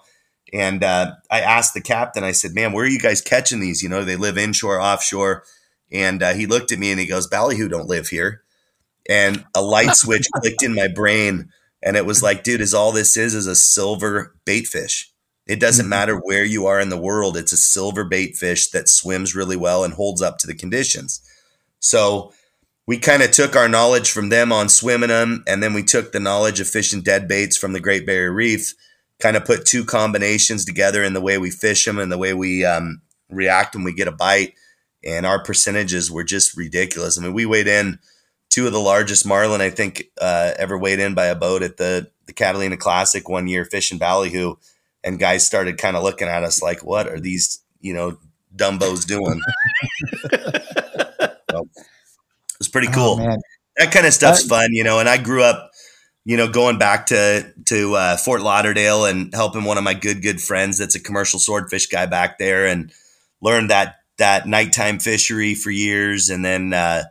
And 0.53 0.83
uh, 0.83 1.13
I 1.29 1.41
asked 1.41 1.73
the 1.73 1.81
captain, 1.81 2.23
I 2.23 2.31
said, 2.31 2.53
"Man, 2.53 2.71
where 2.71 2.85
are 2.85 2.89
you 2.89 2.99
guys 2.99 3.19
catching 3.19 3.59
these? 3.59 3.81
You 3.81 3.89
know, 3.89 4.03
they 4.03 4.15
live 4.15 4.37
inshore, 4.37 4.79
offshore." 4.79 5.43
And 5.91 6.21
uh, 6.21 6.33
he 6.33 6.45
looked 6.45 6.71
at 6.71 6.79
me 6.79 6.91
and 6.91 6.99
he 6.99 7.07
goes, 7.07 7.27
"Ballyhoo 7.27 7.67
don't 7.67 7.89
live 7.89 8.09
here." 8.09 8.43
And 9.09 9.43
a 9.55 9.61
light 9.61 9.95
switch 9.95 10.27
clicked 10.35 10.61
in 10.61 10.75
my 10.75 10.87
brain, 10.87 11.49
and 11.81 11.97
it 11.97 12.05
was 12.05 12.21
like, 12.21 12.43
"Dude, 12.43 12.61
is 12.61 12.75
all 12.75 12.91
this 12.91 13.17
is 13.17 13.33
is 13.33 13.47
a 13.47 13.55
silver 13.55 14.35
bait 14.45 14.67
fish." 14.67 15.11
It 15.47 15.59
doesn't 15.59 15.83
mm-hmm. 15.83 15.89
matter 15.89 16.15
where 16.15 16.43
you 16.43 16.65
are 16.65 16.79
in 16.79 16.89
the 16.89 16.97
world, 16.97 17.37
it's 17.37 17.53
a 17.53 17.57
silver 17.57 18.03
bait 18.03 18.35
fish 18.35 18.69
that 18.71 18.89
swims 18.89 19.35
really 19.35 19.57
well 19.57 19.83
and 19.83 19.93
holds 19.93 20.21
up 20.21 20.37
to 20.39 20.47
the 20.47 20.55
conditions. 20.55 21.21
So 21.79 22.33
we 22.87 22.97
kind 22.97 23.23
of 23.23 23.31
took 23.31 23.55
our 23.55 23.67
knowledge 23.67 24.11
from 24.11 24.29
them 24.29 24.51
on 24.51 24.69
swimming 24.69 25.09
them, 25.09 25.43
and 25.47 25.61
then 25.61 25.73
we 25.73 25.83
took 25.83 26.11
the 26.11 26.19
knowledge 26.19 26.59
of 26.59 26.67
fishing 26.67 27.01
dead 27.01 27.27
baits 27.27 27.57
from 27.57 27.73
the 27.73 27.79
Great 27.79 28.05
Barrier 28.05 28.31
Reef, 28.31 28.73
kind 29.19 29.37
of 29.37 29.45
put 29.45 29.65
two 29.65 29.85
combinations 29.85 30.65
together 30.65 31.03
in 31.03 31.13
the 31.13 31.21
way 31.21 31.37
we 31.37 31.49
fish 31.49 31.85
them 31.85 31.99
and 31.99 32.11
the 32.11 32.17
way 32.17 32.33
we 32.33 32.65
um, 32.65 33.01
react 33.29 33.75
when 33.75 33.83
we 33.83 33.93
get 33.93 34.07
a 34.07 34.11
bite. 34.11 34.53
And 35.03 35.25
our 35.25 35.43
percentages 35.43 36.11
were 36.11 36.23
just 36.23 36.57
ridiculous. 36.57 37.17
I 37.17 37.21
mean, 37.21 37.33
we 37.33 37.45
weighed 37.45 37.67
in 37.67 37.99
two 38.49 38.65
of 38.65 38.73
the 38.73 38.79
largest 38.79 39.25
marlin 39.25 39.61
I 39.61 39.69
think 39.69 40.05
uh, 40.19 40.53
ever 40.57 40.77
weighed 40.77 40.99
in 40.99 41.13
by 41.13 41.25
a 41.25 41.35
boat 41.35 41.61
at 41.61 41.77
the 41.77 42.09
the 42.25 42.33
Catalina 42.33 42.75
Classic 42.75 43.29
one 43.29 43.47
year 43.47 43.65
fishing 43.65 43.99
ballyhoo 43.99 44.55
and 45.05 45.19
guys 45.19 45.45
started 45.45 45.77
kind 45.77 45.95
of 45.95 46.03
looking 46.03 46.27
at 46.27 46.43
us 46.43 46.61
like, 46.61 46.83
"What 46.83 47.07
are 47.07 47.19
these, 47.19 47.59
you 47.79 47.93
know, 47.93 48.17
dumbos 48.53 49.05
doing?" 49.05 49.39
so, 50.31 51.61
it 51.61 52.59
was 52.59 52.67
pretty 52.67 52.87
cool. 52.87 53.19
Oh, 53.21 53.37
that 53.77 53.91
kind 53.93 54.07
of 54.07 54.13
stuff's 54.13 54.45
fun, 54.45 54.73
you 54.73 54.83
know. 54.83 54.99
And 54.99 55.07
I 55.07 55.17
grew 55.17 55.43
up, 55.43 55.71
you 56.25 56.35
know, 56.35 56.49
going 56.49 56.79
back 56.79 57.05
to 57.07 57.53
to 57.65 57.95
uh, 57.95 58.17
Fort 58.17 58.41
Lauderdale 58.41 59.05
and 59.05 59.33
helping 59.33 59.63
one 59.63 59.77
of 59.77 59.83
my 59.83 59.93
good 59.93 60.21
good 60.21 60.41
friends 60.41 60.79
that's 60.79 60.95
a 60.95 60.99
commercial 60.99 61.39
swordfish 61.39 61.87
guy 61.87 62.07
back 62.07 62.39
there, 62.39 62.65
and 62.65 62.91
learned 63.41 63.69
that 63.69 63.97
that 64.17 64.47
nighttime 64.47 64.97
fishery 64.97 65.53
for 65.53 65.69
years, 65.69 66.29
and 66.29 66.43
then 66.43 66.73
uh, 66.73 67.03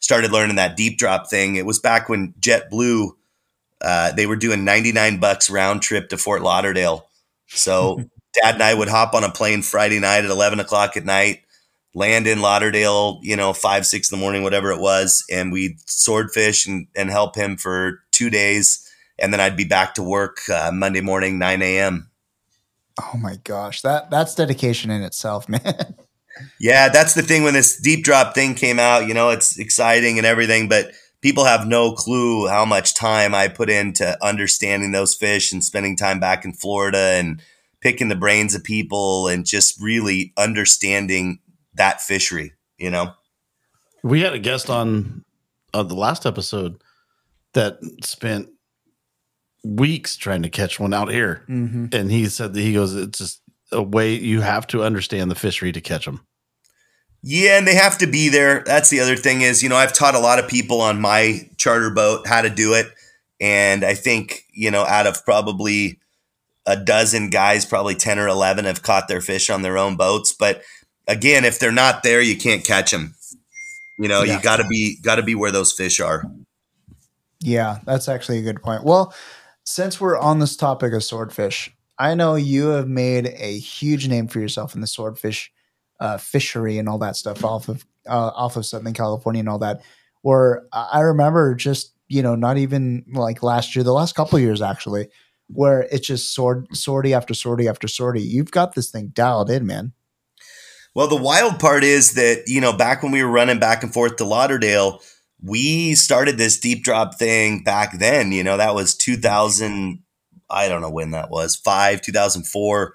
started 0.00 0.32
learning 0.32 0.56
that 0.56 0.76
deep 0.76 0.98
drop 0.98 1.30
thing. 1.30 1.54
It 1.54 1.64
was 1.64 1.78
back 1.78 2.08
when 2.08 2.34
JetBlue. 2.40 3.10
Uh, 3.78 4.10
they 4.12 4.26
were 4.26 4.36
doing 4.36 4.64
99 4.64 5.20
bucks 5.20 5.50
round 5.50 5.82
trip 5.82 6.08
to 6.08 6.16
Fort 6.16 6.40
Lauderdale 6.40 7.06
so 7.48 8.00
dad 8.42 8.54
and 8.54 8.62
I 8.62 8.74
would 8.74 8.88
hop 8.88 9.14
on 9.14 9.24
a 9.24 9.30
plane 9.30 9.62
Friday 9.62 9.98
night 9.98 10.24
at 10.24 10.30
11 10.30 10.60
o'clock 10.60 10.96
at 10.96 11.04
night, 11.04 11.42
land 11.94 12.26
in 12.26 12.40
Lauderdale, 12.40 13.20
you 13.22 13.36
know, 13.36 13.52
five, 13.52 13.86
six 13.86 14.10
in 14.10 14.18
the 14.18 14.22
morning, 14.22 14.42
whatever 14.42 14.70
it 14.70 14.80
was, 14.80 15.24
and 15.30 15.52
we'd 15.52 15.78
swordfish 15.88 16.66
and, 16.66 16.86
and 16.94 17.10
help 17.10 17.36
him 17.36 17.56
for 17.56 18.02
two 18.12 18.30
days. 18.30 18.82
And 19.18 19.32
then 19.32 19.40
I'd 19.40 19.56
be 19.56 19.64
back 19.64 19.94
to 19.94 20.02
work 20.02 20.38
uh, 20.52 20.70
Monday 20.72 21.00
morning, 21.00 21.38
9 21.38 21.62
a.m. 21.62 22.10
Oh 23.00 23.16
my 23.16 23.36
gosh. 23.44 23.82
That 23.82 24.10
that's 24.10 24.34
dedication 24.34 24.90
in 24.90 25.02
itself, 25.02 25.48
man. 25.48 25.94
yeah, 26.60 26.88
that's 26.88 27.14
the 27.14 27.22
thing 27.22 27.42
when 27.42 27.54
this 27.54 27.80
deep 27.80 28.04
drop 28.04 28.34
thing 28.34 28.54
came 28.54 28.78
out, 28.78 29.08
you 29.08 29.14
know, 29.14 29.30
it's 29.30 29.58
exciting 29.58 30.18
and 30.18 30.26
everything, 30.26 30.68
but 30.68 30.92
people 31.26 31.44
have 31.44 31.66
no 31.66 31.90
clue 31.90 32.46
how 32.46 32.64
much 32.64 32.94
time 32.94 33.34
I 33.34 33.48
put 33.48 33.68
into 33.68 34.16
understanding 34.24 34.92
those 34.92 35.12
fish 35.12 35.52
and 35.52 35.64
spending 35.64 35.96
time 35.96 36.20
back 36.20 36.44
in 36.44 36.52
Florida 36.52 37.14
and 37.14 37.42
picking 37.80 38.08
the 38.08 38.14
brains 38.14 38.54
of 38.54 38.62
people 38.62 39.26
and 39.26 39.44
just 39.44 39.76
really 39.82 40.32
understanding 40.36 41.40
that 41.74 42.00
fishery, 42.00 42.52
you 42.78 42.92
know? 42.92 43.10
We 44.04 44.20
had 44.20 44.34
a 44.34 44.38
guest 44.38 44.70
on 44.70 45.24
uh, 45.74 45.82
the 45.82 45.96
last 45.96 46.26
episode 46.26 46.80
that 47.54 47.78
spent 48.04 48.48
weeks 49.64 50.14
trying 50.16 50.44
to 50.44 50.48
catch 50.48 50.78
one 50.78 50.94
out 50.94 51.10
here. 51.10 51.42
Mm-hmm. 51.48 51.86
And 51.90 52.08
he 52.08 52.26
said 52.26 52.54
that 52.54 52.60
he 52.60 52.72
goes, 52.72 52.94
it's 52.94 53.18
just 53.18 53.42
a 53.72 53.82
way 53.82 54.14
you 54.14 54.42
have 54.42 54.68
to 54.68 54.84
understand 54.84 55.28
the 55.28 55.34
fishery 55.34 55.72
to 55.72 55.80
catch 55.80 56.04
them. 56.04 56.24
Yeah, 57.22 57.58
and 57.58 57.66
they 57.66 57.74
have 57.74 57.98
to 57.98 58.06
be 58.06 58.28
there. 58.28 58.62
That's 58.64 58.90
the 58.90 59.00
other 59.00 59.16
thing 59.16 59.40
is, 59.40 59.62
you 59.62 59.68
know, 59.68 59.76
I've 59.76 59.92
taught 59.92 60.14
a 60.14 60.20
lot 60.20 60.38
of 60.38 60.48
people 60.48 60.80
on 60.80 61.00
my 61.00 61.50
charter 61.56 61.90
boat 61.90 62.26
how 62.26 62.42
to 62.42 62.50
do 62.50 62.74
it. 62.74 62.86
And 63.40 63.84
I 63.84 63.94
think, 63.94 64.44
you 64.52 64.70
know, 64.70 64.84
out 64.84 65.06
of 65.06 65.24
probably 65.24 65.98
a 66.66 66.76
dozen 66.76 67.30
guys, 67.30 67.64
probably 67.64 67.94
10 67.94 68.18
or 68.18 68.28
11 68.28 68.64
have 68.64 68.82
caught 68.82 69.08
their 69.08 69.20
fish 69.20 69.50
on 69.50 69.62
their 69.62 69.76
own 69.76 69.96
boats. 69.96 70.32
But 70.32 70.62
again, 71.06 71.44
if 71.44 71.58
they're 71.58 71.72
not 71.72 72.02
there, 72.02 72.20
you 72.20 72.36
can't 72.36 72.64
catch 72.64 72.90
them. 72.90 73.14
You 73.98 74.08
know, 74.08 74.22
yeah. 74.22 74.36
you 74.36 74.42
got 74.42 74.56
to 74.56 74.66
be 74.68 74.98
got 75.00 75.16
to 75.16 75.22
be 75.22 75.34
where 75.34 75.50
those 75.50 75.72
fish 75.72 76.00
are. 76.00 76.24
Yeah, 77.40 77.78
that's 77.84 78.08
actually 78.08 78.38
a 78.38 78.42
good 78.42 78.62
point. 78.62 78.84
Well, 78.84 79.14
since 79.64 80.00
we're 80.00 80.18
on 80.18 80.38
this 80.38 80.56
topic 80.56 80.92
of 80.92 81.02
swordfish, 81.02 81.74
I 81.98 82.14
know 82.14 82.34
you 82.34 82.68
have 82.68 82.88
made 82.88 83.26
a 83.26 83.58
huge 83.58 84.08
name 84.08 84.28
for 84.28 84.38
yourself 84.38 84.74
in 84.74 84.80
the 84.80 84.86
swordfish 84.86 85.50
uh, 86.00 86.18
fishery 86.18 86.78
and 86.78 86.88
all 86.88 86.98
that 86.98 87.16
stuff 87.16 87.44
off 87.44 87.68
of 87.68 87.84
uh, 88.08 88.30
off 88.34 88.56
of 88.56 88.66
Southern 88.66 88.94
California 88.94 89.40
and 89.40 89.48
all 89.48 89.58
that. 89.58 89.82
Where 90.22 90.66
I 90.72 91.00
remember 91.00 91.54
just 91.54 91.92
you 92.08 92.22
know 92.22 92.34
not 92.34 92.58
even 92.58 93.04
like 93.12 93.42
last 93.42 93.74
year, 93.74 93.84
the 93.84 93.92
last 93.92 94.14
couple 94.14 94.38
years 94.38 94.62
actually, 94.62 95.08
where 95.48 95.82
it's 95.90 96.06
just 96.06 96.34
sword 96.34 96.66
sortie 96.74 97.14
after 97.14 97.34
sortie 97.34 97.68
after 97.68 97.88
sortie. 97.88 98.22
You've 98.22 98.50
got 98.50 98.74
this 98.74 98.90
thing 98.90 99.08
dialed 99.08 99.50
in, 99.50 99.66
man. 99.66 99.92
Well, 100.94 101.08
the 101.08 101.16
wild 101.16 101.58
part 101.58 101.84
is 101.84 102.12
that 102.12 102.44
you 102.46 102.60
know 102.60 102.72
back 102.72 103.02
when 103.02 103.12
we 103.12 103.22
were 103.22 103.30
running 103.30 103.58
back 103.58 103.82
and 103.82 103.92
forth 103.92 104.16
to 104.16 104.24
Lauderdale, 104.24 105.00
we 105.42 105.94
started 105.94 106.38
this 106.38 106.58
deep 106.58 106.84
drop 106.84 107.18
thing 107.18 107.62
back 107.62 107.98
then. 107.98 108.32
You 108.32 108.42
know 108.42 108.56
that 108.56 108.74
was 108.74 108.94
2000. 108.94 110.02
I 110.48 110.68
don't 110.68 110.80
know 110.80 110.90
when 110.90 111.10
that 111.10 111.30
was 111.30 111.56
five 111.56 112.00
2004 112.02 112.94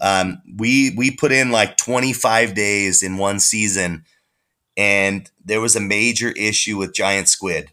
um, 0.00 0.40
we 0.56 0.94
we 0.96 1.10
put 1.10 1.32
in 1.32 1.50
like 1.50 1.76
25 1.76 2.54
days 2.54 3.02
in 3.02 3.16
one 3.16 3.40
season, 3.40 4.04
and 4.76 5.30
there 5.44 5.60
was 5.60 5.76
a 5.76 5.80
major 5.80 6.30
issue 6.30 6.76
with 6.78 6.94
giant 6.94 7.28
squid. 7.28 7.70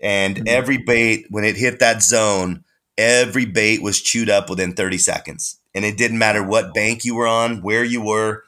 And 0.00 0.36
mm-hmm. 0.36 0.48
every 0.48 0.78
bait, 0.78 1.26
when 1.30 1.44
it 1.44 1.56
hit 1.56 1.80
that 1.80 2.02
zone, 2.02 2.64
every 2.96 3.44
bait 3.44 3.82
was 3.82 4.00
chewed 4.00 4.30
up 4.30 4.48
within 4.48 4.74
30 4.74 4.98
seconds. 4.98 5.58
And 5.74 5.84
it 5.84 5.96
didn't 5.96 6.18
matter 6.18 6.42
what 6.42 6.74
bank 6.74 7.04
you 7.04 7.14
were 7.14 7.26
on, 7.26 7.62
where 7.62 7.84
you 7.84 8.02
were, 8.02 8.44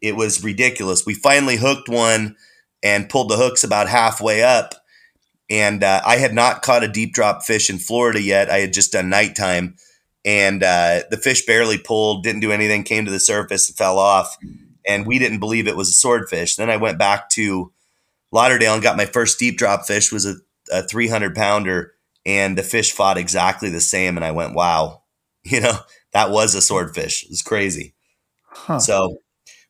it 0.00 0.16
was 0.16 0.44
ridiculous. 0.44 1.06
We 1.06 1.14
finally 1.14 1.56
hooked 1.56 1.88
one 1.88 2.36
and 2.82 3.08
pulled 3.08 3.30
the 3.30 3.36
hooks 3.36 3.64
about 3.64 3.88
halfway 3.88 4.42
up. 4.42 4.74
And 5.50 5.84
uh, 5.84 6.00
I 6.04 6.16
had 6.16 6.34
not 6.34 6.62
caught 6.62 6.84
a 6.84 6.88
deep 6.88 7.12
drop 7.12 7.42
fish 7.42 7.68
in 7.68 7.78
Florida 7.78 8.20
yet. 8.20 8.50
I 8.50 8.58
had 8.58 8.72
just 8.72 8.92
done 8.92 9.08
nighttime 9.08 9.76
and 10.24 10.62
uh, 10.62 11.02
the 11.10 11.16
fish 11.16 11.44
barely 11.46 11.78
pulled, 11.78 12.22
didn't 12.22 12.40
do 12.40 12.52
anything, 12.52 12.84
came 12.84 13.04
to 13.04 13.10
the 13.10 13.20
surface 13.20 13.68
and 13.68 13.76
fell 13.76 13.98
off. 13.98 14.36
And 14.86 15.06
we 15.06 15.18
didn't 15.18 15.40
believe 15.40 15.66
it 15.66 15.76
was 15.76 15.88
a 15.88 15.94
swordfish. 15.94 16.56
Then 16.56 16.70
I 16.70 16.76
went 16.76 16.98
back 16.98 17.28
to 17.30 17.72
Lauderdale 18.32 18.74
and 18.74 18.82
got 18.82 18.96
my 18.96 19.06
first 19.06 19.38
deep 19.38 19.58
drop 19.58 19.86
fish 19.86 20.10
was 20.10 20.26
a, 20.26 20.36
a 20.72 20.82
300 20.82 21.34
pounder, 21.34 21.92
and 22.24 22.56
the 22.56 22.62
fish 22.62 22.92
fought 22.92 23.18
exactly 23.18 23.68
the 23.68 23.80
same. 23.80 24.16
And 24.16 24.24
I 24.24 24.32
went, 24.32 24.54
wow, 24.54 25.02
you 25.44 25.60
know, 25.60 25.78
that 26.12 26.30
was 26.30 26.54
a 26.54 26.62
swordfish. 26.62 27.24
It 27.24 27.30
was 27.30 27.42
crazy. 27.42 27.94
Huh. 28.44 28.78
So 28.78 29.18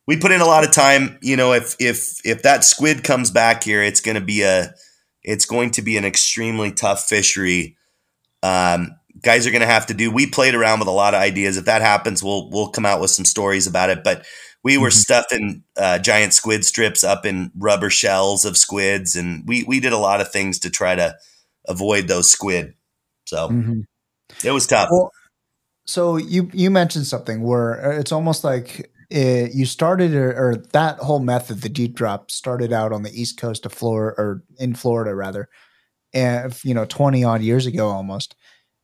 we 0.07 0.17
put 0.17 0.31
in 0.31 0.41
a 0.41 0.45
lot 0.45 0.63
of 0.63 0.71
time. 0.71 1.17
You 1.21 1.35
know, 1.35 1.53
if 1.53 1.75
if 1.79 2.19
if 2.25 2.43
that 2.43 2.63
squid 2.63 3.03
comes 3.03 3.31
back 3.31 3.63
here, 3.63 3.81
it's 3.81 4.01
going 4.01 4.15
to 4.15 4.21
be 4.21 4.43
a 4.43 4.73
it's 5.23 5.45
going 5.45 5.71
to 5.71 5.81
be 5.81 5.97
an 5.97 6.05
extremely 6.05 6.71
tough 6.71 7.03
fishery. 7.03 7.77
Um, 8.41 8.91
guys 9.23 9.47
are 9.47 9.51
going 9.51 9.61
to 9.61 9.67
have 9.67 9.87
to 9.87 9.93
do. 9.93 10.11
We 10.11 10.27
played 10.27 10.53
around 10.53 10.79
with 10.79 10.87
a 10.87 10.91
lot 10.91 11.13
of 11.13 11.21
ideas. 11.21 11.57
If 11.57 11.65
that 11.65 11.81
happens, 11.81 12.21
we'll 12.21 12.49
we'll 12.49 12.69
come 12.69 12.85
out 12.85 13.01
with 13.01 13.09
some 13.09 13.25
stories 13.25 13.65
about 13.65 13.89
it. 13.89 14.03
But 14.03 14.25
we 14.63 14.77
were 14.77 14.89
mm-hmm. 14.89 14.97
stuffing 14.97 15.63
uh, 15.77 15.99
giant 15.99 16.33
squid 16.33 16.65
strips 16.65 17.03
up 17.03 17.25
in 17.25 17.51
rubber 17.57 17.89
shells 17.89 18.45
of 18.45 18.57
squids, 18.57 19.15
and 19.15 19.43
we 19.47 19.63
we 19.63 19.79
did 19.79 19.93
a 19.93 19.97
lot 19.97 20.21
of 20.21 20.31
things 20.31 20.59
to 20.59 20.69
try 20.69 20.95
to 20.95 21.15
avoid 21.67 22.07
those 22.07 22.29
squid. 22.29 22.75
So 23.25 23.49
mm-hmm. 23.49 23.81
it 24.43 24.51
was 24.51 24.67
tough. 24.67 24.89
Well, 24.91 25.11
so 25.85 26.17
you 26.17 26.49
you 26.53 26.69
mentioned 26.69 27.07
something 27.07 27.41
where 27.41 27.93
uh, 27.93 27.99
it's 27.99 28.11
almost 28.11 28.43
like 28.43 28.91
it, 29.09 29.53
you 29.53 29.65
started 29.65 30.15
or, 30.15 30.31
or, 30.31 30.55
that 30.71 30.97
whole 30.97 31.19
method, 31.19 31.61
the 31.61 31.69
deep 31.69 31.93
drop, 31.93 32.31
started 32.31 32.73
out 32.73 32.91
on 32.91 33.03
the 33.03 33.21
east 33.21 33.37
coast 33.37 33.65
of 33.65 33.73
Florida 33.73 34.15
or 34.17 34.43
in 34.59 34.75
Florida 34.75 35.13
rather, 35.13 35.49
and 36.13 36.57
you 36.63 36.73
know 36.73 36.85
twenty 36.85 37.23
odd 37.23 37.41
years 37.41 37.65
ago 37.65 37.89
almost. 37.89 38.35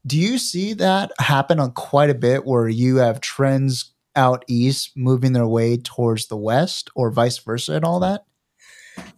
Do 0.06 0.18
you 0.18 0.38
see 0.38 0.74
that 0.74 1.12
happen 1.20 1.60
on 1.60 1.72
quite 1.72 2.10
a 2.10 2.16
bit 2.16 2.46
where 2.46 2.70
you 2.70 2.98
have 2.98 3.22
trends 3.22 3.94
out 4.16 4.44
east 4.48 4.92
moving 4.96 5.34
their 5.34 5.48
way 5.48 5.78
towards 5.78 6.28
the 6.28 6.38
west 6.38 6.90
or 6.96 7.12
vice 7.12 7.38
versa 7.38 7.74
and 7.74 7.86
all 7.86 8.00
that? 8.00 8.24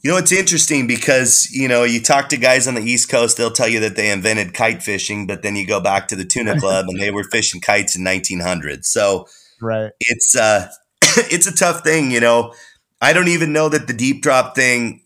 You 0.02 0.12
know, 0.12 0.18
it's 0.18 0.32
interesting 0.32 0.88
because, 0.88 1.50
you 1.52 1.68
know, 1.68 1.84
you 1.84 2.02
talk 2.02 2.30
to 2.30 2.38
guys 2.38 2.68
on 2.68 2.76
the 2.76 2.82
East 2.82 3.10
Coast, 3.10 3.38
they'll 3.38 3.52
tell 3.52 3.68
you 3.68 3.80
that 3.80 3.96
they 3.96 4.12
invented 4.12 4.54
kite 4.54 4.84
fishing, 4.84 5.28
but 5.28 5.42
then 5.42 5.56
you 5.56 5.66
go 5.66 5.80
back 5.80 6.08
to 6.10 6.16
the 6.16 6.26
tuna 6.26 6.60
club 6.60 6.86
and 6.88 7.00
they 7.00 7.12
were 7.12 7.24
fishing 7.24 7.62
kites 7.62 7.96
in 7.96 8.04
1900. 8.04 8.86
So, 8.86 9.28
right. 9.60 9.92
It's 10.00 10.36
uh 10.36 10.68
it's 11.02 11.48
a 11.48 11.56
tough 11.56 11.82
thing, 11.84 12.12
you 12.12 12.20
know. 12.20 12.54
I 13.02 13.14
don't 13.14 13.28
even 13.28 13.54
know 13.54 13.70
that 13.70 13.88
the 13.88 13.94
deep 13.94 14.22
drop 14.22 14.56
thing 14.56 15.04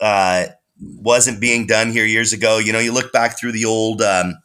uh 0.00 0.46
wasn't 0.80 1.40
being 1.40 1.66
done 1.66 1.90
here 1.90 2.06
years 2.06 2.32
ago. 2.32 2.58
You 2.58 2.72
know, 2.72 2.78
you 2.78 2.92
look 2.92 3.12
back 3.12 3.38
through 3.38 3.52
the 3.52 3.64
old 3.64 4.00
um 4.02 4.36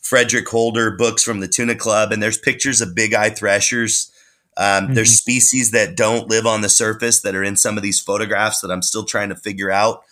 Frederick 0.00 0.48
Holder 0.48 0.90
books 0.90 1.22
from 1.22 1.40
the 1.40 1.48
Tuna 1.48 1.74
Club, 1.74 2.12
and 2.12 2.22
there's 2.22 2.38
pictures 2.38 2.80
of 2.80 2.94
big 2.94 3.14
eye 3.14 3.30
threshers. 3.30 4.10
Um, 4.56 4.84
mm-hmm. 4.84 4.94
There's 4.94 5.12
species 5.12 5.70
that 5.70 5.96
don't 5.96 6.28
live 6.28 6.46
on 6.46 6.60
the 6.60 6.68
surface 6.68 7.20
that 7.22 7.34
are 7.34 7.44
in 7.44 7.56
some 7.56 7.76
of 7.76 7.82
these 7.82 8.00
photographs 8.00 8.60
that 8.60 8.70
I'm 8.70 8.82
still 8.82 9.04
trying 9.04 9.28
to 9.28 9.36
figure 9.36 9.70
out. 9.70 10.02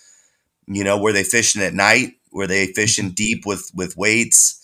You 0.66 0.85
know, 0.85 0.99
were 0.99 1.12
they 1.12 1.25
fishing 1.25 1.62
at 1.62 1.75
night? 1.75 2.14
Were 2.33 2.47
they 2.47 2.66
fishing 2.68 3.07
mm-hmm. 3.07 3.14
deep 3.14 3.47
with 3.47 3.71
with 3.75 3.97
weights? 3.97 4.54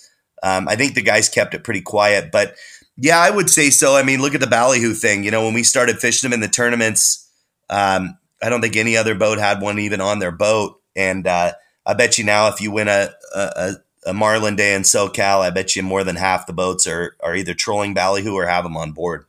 Um, 0.43 0.69
I 0.69 0.76
think 0.76 0.95
the 0.95 1.02
guys 1.02 1.28
kept 1.28 1.54
it 1.54 1.64
pretty 1.64 1.81
quiet, 1.81 2.31
but 2.31 2.54
yeah, 2.97 3.19
I 3.19 3.31
would 3.31 3.50
say 3.50 3.71
so. 3.71 3.97
I 3.97 4.02
mean, 4.02 4.21
look 4.21 4.35
at 4.35 4.40
the 4.40 4.47
ballyhoo 4.47 4.93
thing. 4.93 5.25
You 5.25 5.31
know, 5.31 5.45
when 5.45 5.54
we 5.54 5.62
started 5.62 5.99
fishing 5.99 6.28
them 6.28 6.35
in 6.35 6.40
the 6.40 6.49
tournaments, 6.49 7.28
um, 7.71 8.19
I 8.43 8.50
don't 8.50 8.61
think 8.61 8.76
any 8.76 8.97
other 8.97 9.14
boat 9.14 9.38
had 9.38 9.61
one 9.61 9.78
even 9.78 10.00
on 10.00 10.19
their 10.19 10.31
boat. 10.31 10.81
And 10.95 11.26
uh, 11.26 11.52
I 11.85 11.95
bet 11.95 12.19
you 12.19 12.25
now, 12.25 12.49
if 12.49 12.61
you 12.61 12.71
win 12.71 12.88
a, 12.88 13.11
a, 13.35 13.40
a 13.40 13.73
Marlin 14.13 14.57
Day 14.57 14.75
in 14.75 14.83
SoCal, 14.83 15.41
I 15.41 15.51
bet 15.51 15.77
you 15.77 15.83
more 15.83 16.05
than 16.05 16.17
half 16.17 16.47
the 16.47 16.53
boats 16.53 16.87
are 16.87 17.17
are 17.21 17.35
either 17.35 17.55
trolling 17.55 17.95
ballyhoo 17.95 18.35
or 18.35 18.47
have 18.47 18.65
them 18.65 18.77
on 18.77 18.93
board. 18.93 19.25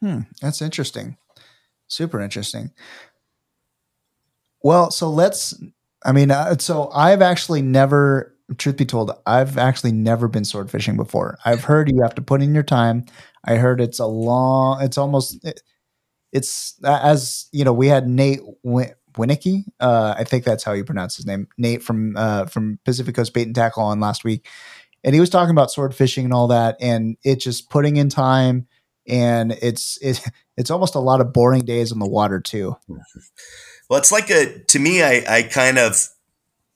Hmm, 0.00 0.20
that's 0.42 0.60
interesting. 0.60 1.16
Super 1.86 2.20
interesting. 2.20 2.72
Well, 4.62 4.90
so 4.90 5.08
let's. 5.08 5.54
I 6.04 6.12
mean, 6.12 6.30
uh, 6.30 6.56
so 6.58 6.90
I've 6.90 7.22
actually 7.22 7.62
never. 7.62 8.34
Truth 8.58 8.76
be 8.76 8.84
told, 8.84 9.10
I've 9.24 9.56
actually 9.56 9.92
never 9.92 10.28
been 10.28 10.44
sword 10.44 10.70
fishing 10.70 10.96
before. 10.96 11.38
I've 11.46 11.64
heard 11.64 11.90
you 11.90 12.02
have 12.02 12.14
to 12.16 12.22
put 12.22 12.42
in 12.42 12.52
your 12.52 12.62
time. 12.62 13.06
I 13.46 13.54
heard 13.54 13.80
it's 13.80 13.98
a 13.98 14.06
long. 14.06 14.82
It's 14.82 14.98
almost. 14.98 15.42
It, 15.44 15.62
it's 16.32 16.74
as 16.84 17.46
you 17.52 17.64
know. 17.64 17.72
We 17.72 17.88
had 17.88 18.06
Nate 18.08 18.40
Winicki. 19.14 19.64
Uh, 19.80 20.14
I 20.16 20.24
think 20.24 20.44
that's 20.44 20.64
how 20.64 20.72
you 20.72 20.84
pronounce 20.84 21.16
his 21.16 21.26
name. 21.26 21.48
Nate 21.58 21.82
from 21.82 22.16
uh, 22.16 22.46
from 22.46 22.78
Pacific 22.84 23.14
Coast 23.14 23.32
Bait 23.32 23.46
and 23.46 23.54
Tackle 23.54 23.82
on 23.82 24.00
last 24.00 24.24
week, 24.24 24.46
and 25.02 25.14
he 25.14 25.20
was 25.20 25.30
talking 25.30 25.50
about 25.50 25.70
sword 25.70 25.94
fishing 25.94 26.24
and 26.24 26.34
all 26.34 26.48
that, 26.48 26.76
and 26.80 27.16
it 27.24 27.36
just 27.36 27.70
putting 27.70 27.96
in 27.96 28.08
time, 28.08 28.66
and 29.06 29.52
it's 29.62 29.98
it, 30.02 30.20
it's 30.56 30.70
almost 30.70 30.94
a 30.94 31.00
lot 31.00 31.20
of 31.20 31.32
boring 31.32 31.64
days 31.64 31.92
on 31.92 31.98
the 31.98 32.08
water 32.08 32.40
too. 32.40 32.76
Well, 33.90 33.98
it's 33.98 34.10
like 34.10 34.30
a 34.30 34.60
to 34.60 34.78
me, 34.78 35.02
I 35.02 35.22
I 35.28 35.42
kind 35.42 35.76
of 35.76 36.08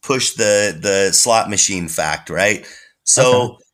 push 0.03 0.33
the 0.33 0.79
the 0.79 1.11
slot 1.13 1.49
machine 1.49 1.89
fact, 1.89 2.31
right? 2.31 2.67
So. 3.05 3.43
Okay. 3.43 3.65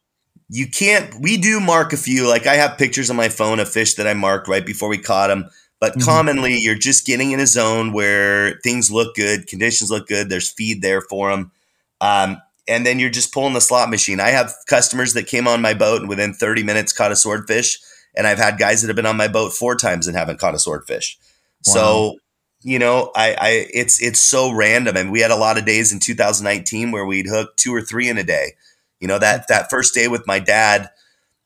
You 0.51 0.69
can't. 0.69 1.13
We 1.21 1.39
do 1.39 1.59
mark 1.59 1.95
a 1.95 1.97
few. 1.97 2.29
Like 2.29 2.47
I 2.47 2.55
have 2.57 2.77
pictures 2.77 3.09
on 3.09 3.17
my 3.17 3.31
phone 3.31 3.61
of 3.61 3.69
fish 3.69 3.95
that 3.95 4.07
I 4.07 4.13
marked 4.13 4.47
right 4.47 4.65
before 4.65 4.91
we 4.91 4.99
caught 4.99 5.29
them 5.29 5.49
But 5.85 5.93
mm-hmm. 5.93 6.09
commonly, 6.09 6.57
you're 6.57 6.75
just 6.77 7.05
getting 7.05 7.33
in 7.33 7.41
a 7.41 7.47
zone 7.47 7.93
where 7.93 8.59
things 8.63 8.91
look 8.91 9.15
good, 9.15 9.47
conditions 9.47 9.91
look 9.91 10.09
good, 10.09 10.31
there's 10.31 10.51
feed 10.51 10.81
there 10.81 11.03
for 11.03 11.31
them. 11.31 11.53
Um, 12.01 12.41
and 12.67 12.87
then 12.87 12.99
you're 12.99 13.11
just 13.11 13.35
pulling 13.35 13.53
the 13.53 13.61
slot 13.61 13.91
machine. 13.91 14.19
I 14.19 14.31
have 14.31 14.55
customers 14.67 15.13
that 15.13 15.27
came 15.27 15.47
on 15.47 15.61
my 15.61 15.75
boat 15.75 16.01
and 16.01 16.09
within 16.09 16.33
30 16.33 16.63
minutes 16.63 16.95
caught 16.95 17.13
a 17.13 17.17
swordfish. 17.17 17.81
And 18.17 18.27
I've 18.27 18.39
had 18.39 18.57
guys 18.57 18.81
that 18.81 18.89
have 18.89 18.97
been 18.97 19.05
on 19.05 19.19
my 19.19 19.29
boat 19.29 19.53
four 19.53 19.77
times 19.77 20.07
and 20.07 20.17
haven't 20.17 20.41
caught 20.41 20.55
a 20.55 20.59
swordfish. 20.59 21.19
Wow. 21.67 21.75
So, 21.75 22.19
you 22.63 22.79
know, 22.79 23.13
I, 23.15 23.37
I, 23.39 23.67
it's, 23.75 24.03
it's 24.03 24.21
so 24.21 24.51
random. 24.51 24.97
And 24.97 25.13
we 25.13 25.21
had 25.21 25.33
a 25.33 25.37
lot 25.37 25.59
of 25.59 25.67
days 25.67 25.93
in 25.93 26.01
2019 26.01 26.93
where 26.93 27.05
we'd 27.05 27.27
hook 27.29 27.59
two 27.59 27.75
or 27.75 27.83
three 27.83 28.09
in 28.09 28.17
a 28.17 28.25
day. 28.25 28.53
You 29.01 29.09
know, 29.09 29.19
that, 29.19 29.49
that 29.49 29.69
first 29.69 29.93
day 29.93 30.09
with 30.09 30.27
my 30.27 30.39
dad, 30.39 30.89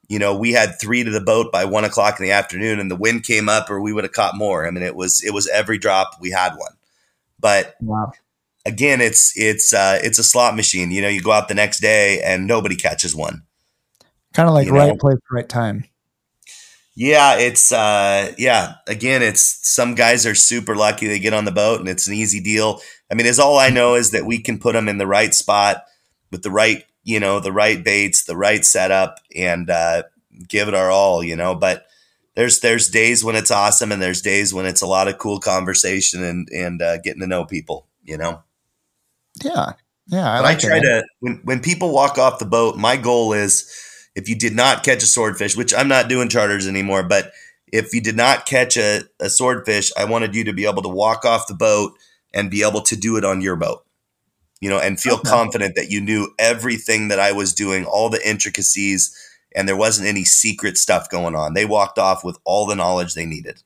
you 0.08 0.18
know, 0.18 0.36
we 0.36 0.52
had 0.52 0.80
three 0.80 1.04
to 1.04 1.10
the 1.10 1.20
boat 1.20 1.52
by 1.52 1.64
one 1.64 1.84
o'clock 1.84 2.18
in 2.18 2.24
the 2.24 2.32
afternoon 2.32 2.80
and 2.80 2.90
the 2.90 2.96
wind 2.96 3.24
came 3.24 3.48
up 3.48 3.70
or 3.70 3.80
we 3.80 3.92
would 3.92 4.04
have 4.04 4.12
caught 4.12 4.36
more. 4.36 4.66
I 4.66 4.70
mean, 4.70 4.82
it 4.82 4.96
was, 4.96 5.22
it 5.22 5.32
was 5.32 5.48
every 5.48 5.78
drop 5.78 6.16
we 6.20 6.30
had 6.30 6.54
one. 6.54 6.72
But 7.38 7.76
wow 7.80 8.12
again, 8.68 9.00
it's 9.00 9.32
it's 9.36 9.72
uh, 9.72 9.98
it's 10.02 10.18
a 10.18 10.24
slot 10.24 10.54
machine. 10.54 10.90
You 10.90 11.02
know, 11.02 11.08
you 11.08 11.20
go 11.20 11.32
out 11.32 11.48
the 11.48 11.54
next 11.54 11.80
day 11.80 12.20
and 12.22 12.46
nobody 12.46 12.76
catches 12.76 13.16
one. 13.16 13.42
Kind 14.34 14.48
of 14.48 14.54
like 14.54 14.66
you 14.66 14.72
right 14.72 14.88
know? 14.88 14.96
place, 14.96 15.18
right 15.32 15.48
time. 15.48 15.84
Yeah, 16.94 17.38
it's 17.38 17.72
uh, 17.72 18.32
yeah. 18.38 18.74
Again, 18.86 19.22
it's 19.22 19.58
some 19.62 19.94
guys 19.94 20.26
are 20.26 20.34
super 20.34 20.76
lucky 20.76 21.06
they 21.06 21.18
get 21.18 21.34
on 21.34 21.44
the 21.44 21.52
boat 21.52 21.80
and 21.80 21.88
it's 21.88 22.06
an 22.06 22.14
easy 22.14 22.40
deal. 22.40 22.80
I 23.10 23.14
mean, 23.14 23.26
is 23.26 23.38
all 23.40 23.58
I 23.58 23.70
know 23.70 23.94
is 23.94 24.10
that 24.10 24.26
we 24.26 24.38
can 24.38 24.58
put 24.58 24.74
them 24.74 24.88
in 24.88 24.98
the 24.98 25.06
right 25.06 25.32
spot 25.32 25.84
with 26.30 26.42
the 26.42 26.50
right, 26.50 26.84
you 27.08 27.18
know, 27.18 27.40
the 27.40 27.52
right 27.52 27.82
baits, 27.82 28.24
the 28.24 28.36
right 28.36 28.64
setup, 28.64 29.18
and 29.34 29.70
uh, 29.70 30.02
give 30.46 30.68
it 30.68 30.74
our 30.74 30.90
all. 30.90 31.24
You 31.24 31.36
know, 31.36 31.54
but 31.54 31.86
there's 32.34 32.60
there's 32.60 32.88
days 32.88 33.24
when 33.24 33.34
it's 33.34 33.50
awesome 33.50 33.90
and 33.90 34.02
there's 34.02 34.20
days 34.20 34.52
when 34.52 34.66
it's 34.66 34.82
a 34.82 34.86
lot 34.86 35.08
of 35.08 35.18
cool 35.18 35.40
conversation 35.40 36.22
and 36.22 36.48
and 36.50 36.82
uh, 36.82 36.98
getting 36.98 37.20
to 37.20 37.26
know 37.26 37.44
people. 37.44 37.86
You 38.04 38.18
know. 38.18 38.42
Yeah. 39.42 39.72
Yeah. 40.06 40.30
I, 40.30 40.40
like 40.40 40.58
I 40.58 40.60
try 40.60 40.80
to, 40.80 41.04
when, 41.20 41.40
when 41.44 41.60
people 41.60 41.92
walk 41.92 42.18
off 42.18 42.38
the 42.38 42.46
boat, 42.46 42.76
my 42.76 42.96
goal 42.96 43.32
is 43.32 43.70
if 44.14 44.28
you 44.28 44.34
did 44.34 44.54
not 44.54 44.82
catch 44.82 45.02
a 45.02 45.06
swordfish, 45.06 45.56
which 45.56 45.74
I'm 45.74 45.88
not 45.88 46.08
doing 46.08 46.28
charters 46.28 46.66
anymore, 46.66 47.02
but 47.02 47.32
if 47.72 47.94
you 47.94 48.00
did 48.00 48.16
not 48.16 48.46
catch 48.46 48.76
a, 48.76 49.02
a 49.20 49.28
swordfish, 49.28 49.92
I 49.96 50.04
wanted 50.06 50.34
you 50.34 50.44
to 50.44 50.52
be 50.52 50.66
able 50.66 50.82
to 50.82 50.88
walk 50.88 51.24
off 51.24 51.46
the 51.46 51.54
boat 51.54 51.92
and 52.32 52.50
be 52.50 52.62
able 52.62 52.80
to 52.82 52.96
do 52.96 53.16
it 53.16 53.24
on 53.24 53.40
your 53.40 53.56
boat, 53.56 53.84
you 54.60 54.68
know, 54.68 54.78
and 54.78 55.00
feel 55.00 55.14
okay. 55.14 55.28
confident 55.28 55.74
that 55.76 55.90
you 55.90 56.00
knew 56.00 56.32
everything 56.38 57.08
that 57.08 57.20
I 57.20 57.32
was 57.32 57.54
doing, 57.54 57.84
all 57.84 58.08
the 58.08 58.28
intricacies, 58.28 59.14
and 59.54 59.68
there 59.68 59.76
wasn't 59.76 60.08
any 60.08 60.24
secret 60.24 60.76
stuff 60.76 61.08
going 61.08 61.34
on. 61.34 61.54
They 61.54 61.64
walked 61.64 61.98
off 61.98 62.24
with 62.24 62.38
all 62.44 62.66
the 62.66 62.74
knowledge 62.74 63.14
they 63.14 63.26
needed. 63.26 63.62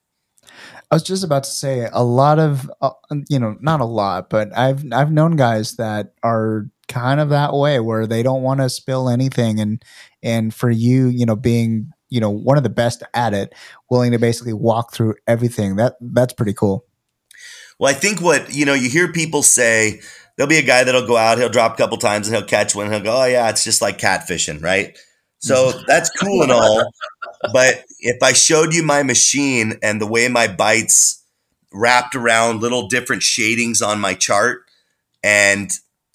I 0.91 0.95
was 0.95 1.03
just 1.03 1.25
about 1.25 1.45
to 1.45 1.51
say 1.51 1.89
a 1.91 2.05
lot 2.05 2.39
of 2.39 2.71
uh, 2.83 2.91
you 3.29 3.39
know 3.39 3.57
not 3.61 3.81
a 3.81 3.87
lot, 3.87 4.29
but 4.29 4.57
I've 4.57 4.85
I've 4.93 5.11
known 5.11 5.37
guys 5.37 5.77
that 5.77 6.13
are 6.23 6.67
kind 6.89 7.21
of 7.21 7.31
that 7.31 7.55
way 7.55 7.81
where 7.81 8.07
they 8.07 8.23
don't 8.23 8.43
want 8.43 8.61
to 8.61 8.69
spill 8.69 9.09
anything 9.09 9.59
and 9.61 9.83
and 10.23 10.53
for 10.53 10.71
you 10.71 11.09
you 11.09 11.25
know 11.25 11.37
being 11.37 11.91
you 12.11 12.21
know 12.21 12.31
one 12.31 12.59
of 12.59 12.63
the 12.63 12.69
best 12.69 13.03
at 13.15 13.33
it 13.33 13.55
willing 13.91 14.13
to 14.13 14.19
basically 14.19 14.53
walk 14.53 14.93
through 14.93 15.15
everything 15.27 15.77
that 15.77 15.95
that's 16.01 16.35
pretty 16.35 16.53
cool 16.53 16.85
well 17.79 17.91
i 17.91 17.95
think 17.95 18.21
what 18.21 18.53
you 18.53 18.67
know 18.67 18.75
you 18.75 18.91
hear 18.91 19.11
people 19.11 19.43
say 19.43 20.01
there'll 20.37 20.49
be 20.49 20.59
a 20.59 20.62
guy 20.62 20.85
that'll 20.85 21.07
go 21.07 21.17
out 21.17 21.39
he'll 21.39 21.49
drop 21.49 21.75
a 21.75 21.77
couple 21.77 21.97
times 21.97 22.27
and 22.27 22.37
he'll 22.37 22.47
catch 22.47 22.75
one 22.75 22.91
he'll 22.91 23.01
go 23.01 23.23
oh 23.23 23.27
yeah 23.27 23.49
it's 23.51 23.65
just 23.65 23.83
like 23.83 23.99
catfishing 23.99 24.62
right 24.62 24.99
so 25.39 25.73
that's 25.87 26.11
cool 26.11 26.43
and 26.43 26.53
all 26.53 26.85
but 27.51 27.85
if 27.99 28.23
I 28.23 28.33
showed 28.33 28.75
you 28.75 28.83
my 28.83 29.03
machine 29.03 29.79
and 29.83 30.01
the 30.01 30.07
way 30.07 30.29
my 30.29 30.47
bites 30.47 31.25
wrapped 31.73 32.15
around 32.15 32.61
little 32.61 32.89
different 32.89 33.23
shadings 33.23 33.83
on 33.83 34.01
my 34.01 34.15
chart, 34.15 34.65
and 35.25 35.71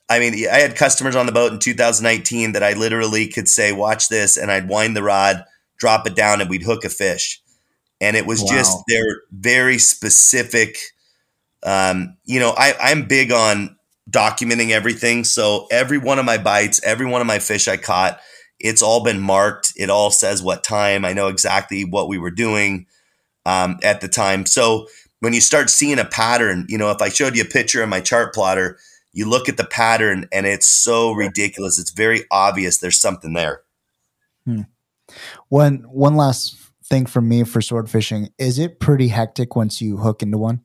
I 0.09 0.19
mean, 0.19 0.33
I 0.49 0.59
had 0.59 0.75
customers 0.75 1.15
on 1.15 1.25
the 1.25 1.31
boat 1.31 1.51
in 1.51 1.59
2019 1.59 2.53
that 2.53 2.63
I 2.63 2.73
literally 2.73 3.27
could 3.27 3.49
say, 3.49 3.73
"Watch 3.73 4.07
this," 4.07 4.37
and 4.37 4.51
I'd 4.51 4.69
wind 4.69 4.95
the 4.95 5.03
rod, 5.03 5.43
drop 5.77 6.07
it 6.07 6.15
down, 6.15 6.39
and 6.39 6.49
we'd 6.49 6.63
hook 6.63 6.85
a 6.85 6.89
fish. 6.89 7.41
And 7.99 8.15
it 8.15 8.25
was 8.25 8.41
wow. 8.41 8.49
just 8.51 8.77
they're 8.87 9.21
very 9.31 9.79
specific. 9.79 10.77
Um, 11.63 12.17
you 12.25 12.39
know, 12.39 12.53
I, 12.55 12.75
I'm 12.79 13.07
big 13.07 13.31
on 13.31 13.76
documenting 14.09 14.71
everything. 14.71 15.23
So 15.23 15.67
every 15.71 15.97
one 15.97 16.19
of 16.19 16.25
my 16.25 16.37
bites, 16.37 16.81
every 16.83 17.05
one 17.05 17.21
of 17.21 17.27
my 17.27 17.39
fish 17.39 17.67
I 17.67 17.77
caught, 17.77 18.19
it's 18.59 18.81
all 18.81 19.03
been 19.03 19.19
marked. 19.19 19.73
It 19.75 19.89
all 19.89 20.09
says 20.09 20.41
what 20.41 20.63
time. 20.63 21.05
I 21.05 21.13
know 21.13 21.27
exactly 21.27 21.83
what 21.83 22.07
we 22.07 22.17
were 22.17 22.31
doing 22.31 22.87
um, 23.45 23.79
at 23.83 24.01
the 24.01 24.07
time. 24.07 24.45
So 24.45 24.87
when 25.19 25.33
you 25.33 25.41
start 25.41 25.69
seeing 25.69 25.99
a 25.99 26.05
pattern, 26.05 26.65
you 26.69 26.77
know, 26.77 26.91
if 26.91 27.01
I 27.01 27.09
showed 27.09 27.35
you 27.35 27.43
a 27.43 27.45
picture 27.45 27.83
of 27.83 27.89
my 27.89 27.99
chart 27.99 28.33
plotter, 28.33 28.77
you 29.13 29.27
look 29.27 29.49
at 29.49 29.57
the 29.57 29.65
pattern 29.65 30.27
and 30.31 30.45
it's 30.45 30.67
so 30.67 31.11
ridiculous. 31.11 31.79
It's 31.79 31.91
very 31.91 32.25
obvious 32.31 32.77
there's 32.77 32.99
something 32.99 33.33
there. 33.33 33.61
Hmm. 34.45 34.61
One 35.49 35.85
one 35.89 36.15
last 36.15 36.55
thing 36.83 37.05
for 37.05 37.21
me 37.21 37.43
for 37.43 37.61
sword 37.61 37.89
fishing 37.89 38.29
is 38.37 38.59
it 38.59 38.79
pretty 38.79 39.09
hectic 39.09 39.55
once 39.55 39.81
you 39.81 39.97
hook 39.97 40.21
into 40.21 40.37
one? 40.37 40.61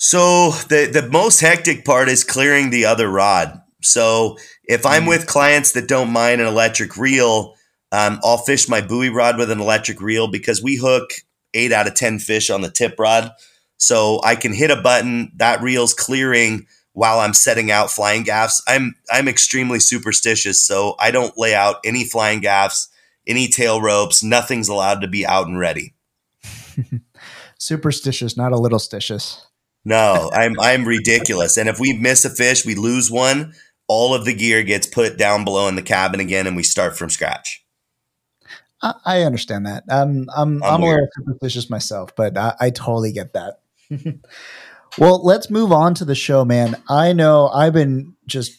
So 0.00 0.52
the 0.68 0.88
the 0.90 1.08
most 1.10 1.40
hectic 1.40 1.84
part 1.84 2.08
is 2.08 2.22
clearing 2.22 2.70
the 2.70 2.84
other 2.84 3.08
rod. 3.08 3.60
So 3.82 4.38
if 4.62 4.86
I'm 4.86 5.04
mm. 5.04 5.08
with 5.08 5.26
clients 5.26 5.72
that 5.72 5.88
don't 5.88 6.12
mind 6.12 6.40
an 6.40 6.46
electric 6.46 6.96
reel, 6.96 7.56
um, 7.90 8.20
I'll 8.22 8.38
fish 8.38 8.68
my 8.68 8.80
buoy 8.80 9.08
rod 9.08 9.38
with 9.38 9.50
an 9.50 9.60
electric 9.60 10.00
reel 10.00 10.28
because 10.28 10.62
we 10.62 10.76
hook 10.76 11.10
eight 11.52 11.72
out 11.72 11.88
of 11.88 11.94
10 11.94 12.20
fish 12.20 12.48
on 12.48 12.60
the 12.60 12.70
tip 12.70 12.94
rod. 12.96 13.32
So 13.76 14.20
I 14.22 14.36
can 14.36 14.54
hit 14.54 14.70
a 14.70 14.80
button, 14.80 15.32
that 15.36 15.62
reel's 15.62 15.94
clearing 15.94 16.66
while 16.92 17.18
I'm 17.18 17.34
setting 17.34 17.70
out 17.70 17.90
flying 17.90 18.22
gaffs. 18.22 18.62
I'm, 18.66 18.94
I'm 19.10 19.28
extremely 19.28 19.80
superstitious. 19.80 20.64
So 20.64 20.94
I 20.98 21.10
don't 21.10 21.36
lay 21.38 21.54
out 21.54 21.76
any 21.84 22.04
flying 22.04 22.40
gaffs, 22.40 22.88
any 23.26 23.48
tail 23.48 23.80
ropes. 23.80 24.22
Nothing's 24.22 24.68
allowed 24.68 25.00
to 25.00 25.08
be 25.08 25.26
out 25.26 25.46
and 25.46 25.58
ready. 25.58 25.94
superstitious, 27.58 28.36
not 28.36 28.52
a 28.52 28.58
little 28.58 28.80
stitious. 28.80 29.42
No, 29.88 30.30
I'm, 30.32 30.58
I'm 30.60 30.84
ridiculous. 30.84 31.56
And 31.56 31.68
if 31.68 31.80
we 31.80 31.94
miss 31.94 32.24
a 32.24 32.30
fish, 32.30 32.66
we 32.66 32.74
lose 32.74 33.10
one 33.10 33.54
all 33.88 34.14
of 34.14 34.26
the 34.26 34.34
gear 34.34 34.62
gets 34.62 34.86
put 34.86 35.16
down 35.16 35.44
below 35.44 35.66
in 35.66 35.74
the 35.74 35.82
cabin 35.82 36.20
again, 36.20 36.46
and 36.46 36.54
we 36.54 36.62
start 36.62 36.96
from 36.96 37.10
scratch. 37.10 37.64
I, 38.82 38.94
I 39.04 39.22
understand 39.22 39.66
that. 39.66 39.84
Um, 39.88 40.28
I'm 40.36 40.62
I'm, 40.62 40.74
I'm 40.74 40.82
a 40.82 40.86
little 40.86 41.08
superstitious 41.16 41.70
myself, 41.70 42.14
but 42.14 42.36
I, 42.36 42.54
I 42.60 42.70
totally 42.70 43.12
get 43.12 43.32
that. 43.32 43.60
well, 44.98 45.24
let's 45.24 45.50
move 45.50 45.72
on 45.72 45.94
to 45.94 46.04
the 46.04 46.14
show, 46.14 46.44
man. 46.44 46.76
I 46.88 47.14
know 47.14 47.48
I've 47.48 47.72
been 47.72 48.14
just 48.26 48.52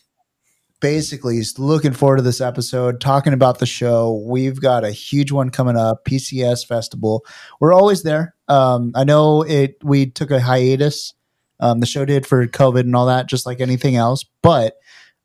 basically 0.81 1.41
looking 1.57 1.93
forward 1.93 2.17
to 2.17 2.23
this 2.23 2.41
episode, 2.41 2.99
talking 2.99 3.33
about 3.33 3.59
the 3.59 3.65
show. 3.65 4.23
We've 4.25 4.59
got 4.59 4.83
a 4.83 4.91
huge 4.91 5.31
one 5.31 5.51
coming 5.51 5.77
up, 5.77 6.05
PCS 6.05 6.65
Festival. 6.65 7.23
We're 7.59 7.73
always 7.73 8.01
there. 8.01 8.33
Um, 8.47 8.93
I 8.95 9.03
know 9.03 9.43
it. 9.43 9.75
We 9.83 10.07
took 10.07 10.31
a 10.31 10.39
hiatus. 10.39 11.13
Um, 11.59 11.79
the 11.79 11.85
show 11.85 12.05
did 12.05 12.25
for 12.25 12.47
COVID 12.47 12.81
and 12.81 12.95
all 12.95 13.07
that, 13.07 13.27
just 13.27 13.45
like 13.45 13.59
anything 13.59 13.95
else. 13.95 14.25
But 14.41 14.77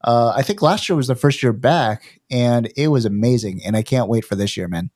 uh, 0.03 0.33
I 0.37 0.43
think 0.43 0.61
last 0.63 0.89
year 0.89 0.97
was 0.97 1.07
the 1.07 1.15
first 1.15 1.43
year 1.43 1.53
back, 1.53 2.21
and 2.31 2.71
it 2.77 2.89
was 2.89 3.05
amazing. 3.05 3.63
And 3.65 3.77
I 3.77 3.83
can't 3.83 4.09
wait 4.09 4.25
for 4.25 4.35
this 4.35 4.57
year, 4.57 4.69
man. 4.69 4.91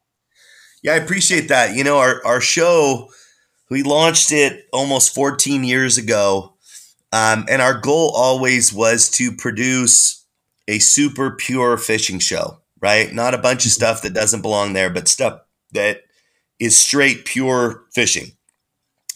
Yeah, 0.82 0.92
I 0.92 0.96
appreciate 0.96 1.48
that. 1.48 1.74
You 1.74 1.84
know, 1.84 1.98
our 1.98 2.24
our 2.24 2.40
show, 2.40 3.10
we 3.70 3.82
launched 3.82 4.32
it 4.32 4.66
almost 4.72 5.14
14 5.14 5.64
years 5.64 5.98
ago, 5.98 6.54
um, 7.12 7.46
and 7.48 7.62
our 7.62 7.74
goal 7.74 8.12
always 8.14 8.72
was 8.72 9.08
to 9.12 9.32
produce 9.32 10.24
a 10.68 10.78
super 10.78 11.30
pure 11.30 11.76
fishing 11.78 12.18
show. 12.18 12.58
Right, 12.80 13.12
not 13.12 13.34
a 13.34 13.38
bunch 13.38 13.64
of 13.64 13.72
stuff 13.72 14.02
that 14.02 14.14
doesn't 14.14 14.42
belong 14.42 14.72
there, 14.72 14.90
but 14.90 15.08
stuff 15.08 15.40
that 15.72 16.02
is 16.60 16.76
straight 16.76 17.24
pure 17.24 17.84
fishing. 17.92 18.32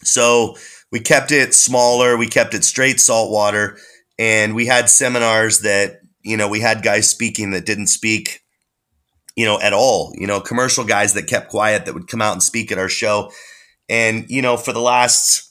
So 0.02 0.56
we 0.92 1.00
kept 1.00 1.32
it 1.32 1.54
smaller. 1.54 2.16
We 2.16 2.28
kept 2.28 2.54
it 2.54 2.64
straight 2.64 3.00
saltwater 3.00 3.78
and 4.18 4.54
we 4.54 4.66
had 4.66 4.88
seminars 4.88 5.60
that 5.60 6.00
you 6.22 6.36
know 6.36 6.48
we 6.48 6.60
had 6.60 6.82
guys 6.82 7.10
speaking 7.10 7.50
that 7.50 7.66
didn't 7.66 7.88
speak 7.88 8.40
you 9.34 9.44
know 9.44 9.58
at 9.60 9.72
all 9.72 10.12
you 10.16 10.26
know 10.26 10.40
commercial 10.40 10.84
guys 10.84 11.14
that 11.14 11.26
kept 11.26 11.48
quiet 11.48 11.86
that 11.86 11.94
would 11.94 12.06
come 12.06 12.22
out 12.22 12.32
and 12.32 12.42
speak 12.42 12.70
at 12.70 12.78
our 12.78 12.88
show. 12.88 13.32
And 13.88 14.30
you 14.30 14.42
know 14.42 14.56
for 14.56 14.72
the 14.72 14.80
last 14.80 15.48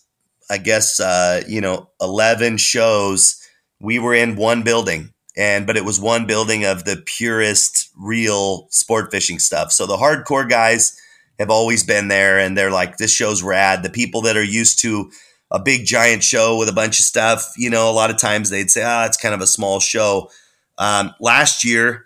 i 0.50 0.58
guess 0.58 1.00
uh 1.00 1.44
you 1.48 1.62
know 1.62 1.90
11 2.02 2.58
shows 2.58 3.42
we 3.82 4.00
were 4.00 4.14
in 4.14 4.36
one 4.36 4.64
building. 4.64 5.12
And 5.36 5.66
but 5.66 5.78
it 5.78 5.86
was 5.86 6.00
one 6.00 6.26
building 6.28 6.66
of 6.66 6.84
the 6.84 7.02
purest 7.06 7.90
real 7.98 8.68
sport 8.70 9.12
fishing 9.12 9.40
stuff. 9.40 9.72
So 9.72 9.88
the 9.88 9.98
hardcore 9.98 10.48
guys 10.48 10.98
have 11.40 11.50
always 11.50 11.84
been 11.84 12.10
there 12.10 12.38
and 12.38 12.56
they're 12.58 12.70
like 12.72 12.98
this 12.98 13.14
show's 13.14 13.42
rad. 13.42 13.82
The 13.82 13.90
people 13.90 14.22
that 14.22 14.38
are 14.38 14.44
used 14.44 14.80
to 14.80 15.10
a 15.52 15.60
big 15.60 15.86
giant 15.86 16.24
show 16.24 16.58
with 16.58 16.70
a 16.70 16.74
bunch 16.74 17.00
of 17.00 17.06
stuff, 17.06 17.54
you 17.58 17.70
know, 17.70 17.90
a 17.90 17.94
lot 17.94 18.10
of 18.10 18.18
times 18.18 18.50
they'd 18.50 18.72
say, 18.72 18.84
ah, 18.86 19.06
it's 19.06 19.18
kind 19.18 19.36
of 19.36 19.42
a 19.42 19.48
small 19.48 19.80
show. 19.80 20.30
Um, 20.78 21.14
last 21.20 21.64
year, 21.64 22.06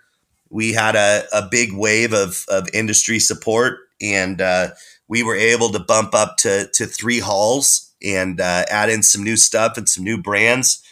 we 0.50 0.72
had 0.72 0.96
a, 0.96 1.24
a 1.32 1.48
big 1.48 1.72
wave 1.72 2.12
of, 2.12 2.44
of 2.48 2.68
industry 2.74 3.18
support 3.18 3.78
and 4.00 4.40
uh, 4.40 4.68
we 5.08 5.22
were 5.22 5.36
able 5.36 5.70
to 5.70 5.78
bump 5.78 6.14
up 6.14 6.36
to 6.38 6.68
to 6.74 6.86
three 6.86 7.20
halls 7.20 7.94
and 8.02 8.40
uh, 8.40 8.64
add 8.68 8.90
in 8.90 9.02
some 9.02 9.22
new 9.22 9.36
stuff 9.36 9.76
and 9.76 9.88
some 9.88 10.04
new 10.04 10.20
brands. 10.20 10.82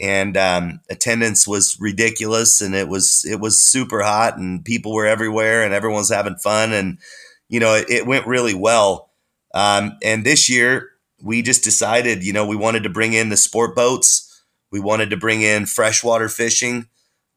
And 0.00 0.36
um, 0.36 0.80
attendance 0.88 1.46
was 1.46 1.78
ridiculous, 1.78 2.60
and 2.60 2.74
it 2.74 2.88
was 2.88 3.26
it 3.28 3.40
was 3.40 3.60
super 3.60 4.02
hot, 4.02 4.38
and 4.38 4.64
people 4.64 4.92
were 4.92 5.06
everywhere, 5.06 5.62
and 5.62 5.74
everyone 5.74 5.98
was 5.98 6.10
having 6.10 6.36
fun, 6.36 6.72
and 6.72 6.98
you 7.48 7.60
know 7.60 7.74
it, 7.74 7.90
it 7.90 8.06
went 8.06 8.26
really 8.26 8.54
well. 8.54 9.10
Um, 9.54 9.98
and 10.02 10.24
this 10.24 10.48
year, 10.48 10.91
we 11.22 11.40
just 11.40 11.62
decided, 11.62 12.24
you 12.24 12.32
know, 12.32 12.46
we 12.46 12.56
wanted 12.56 12.82
to 12.82 12.90
bring 12.90 13.12
in 13.12 13.28
the 13.28 13.36
sport 13.36 13.76
boats, 13.76 14.42
we 14.70 14.80
wanted 14.80 15.10
to 15.10 15.16
bring 15.16 15.42
in 15.42 15.66
freshwater 15.66 16.28
fishing, 16.28 16.88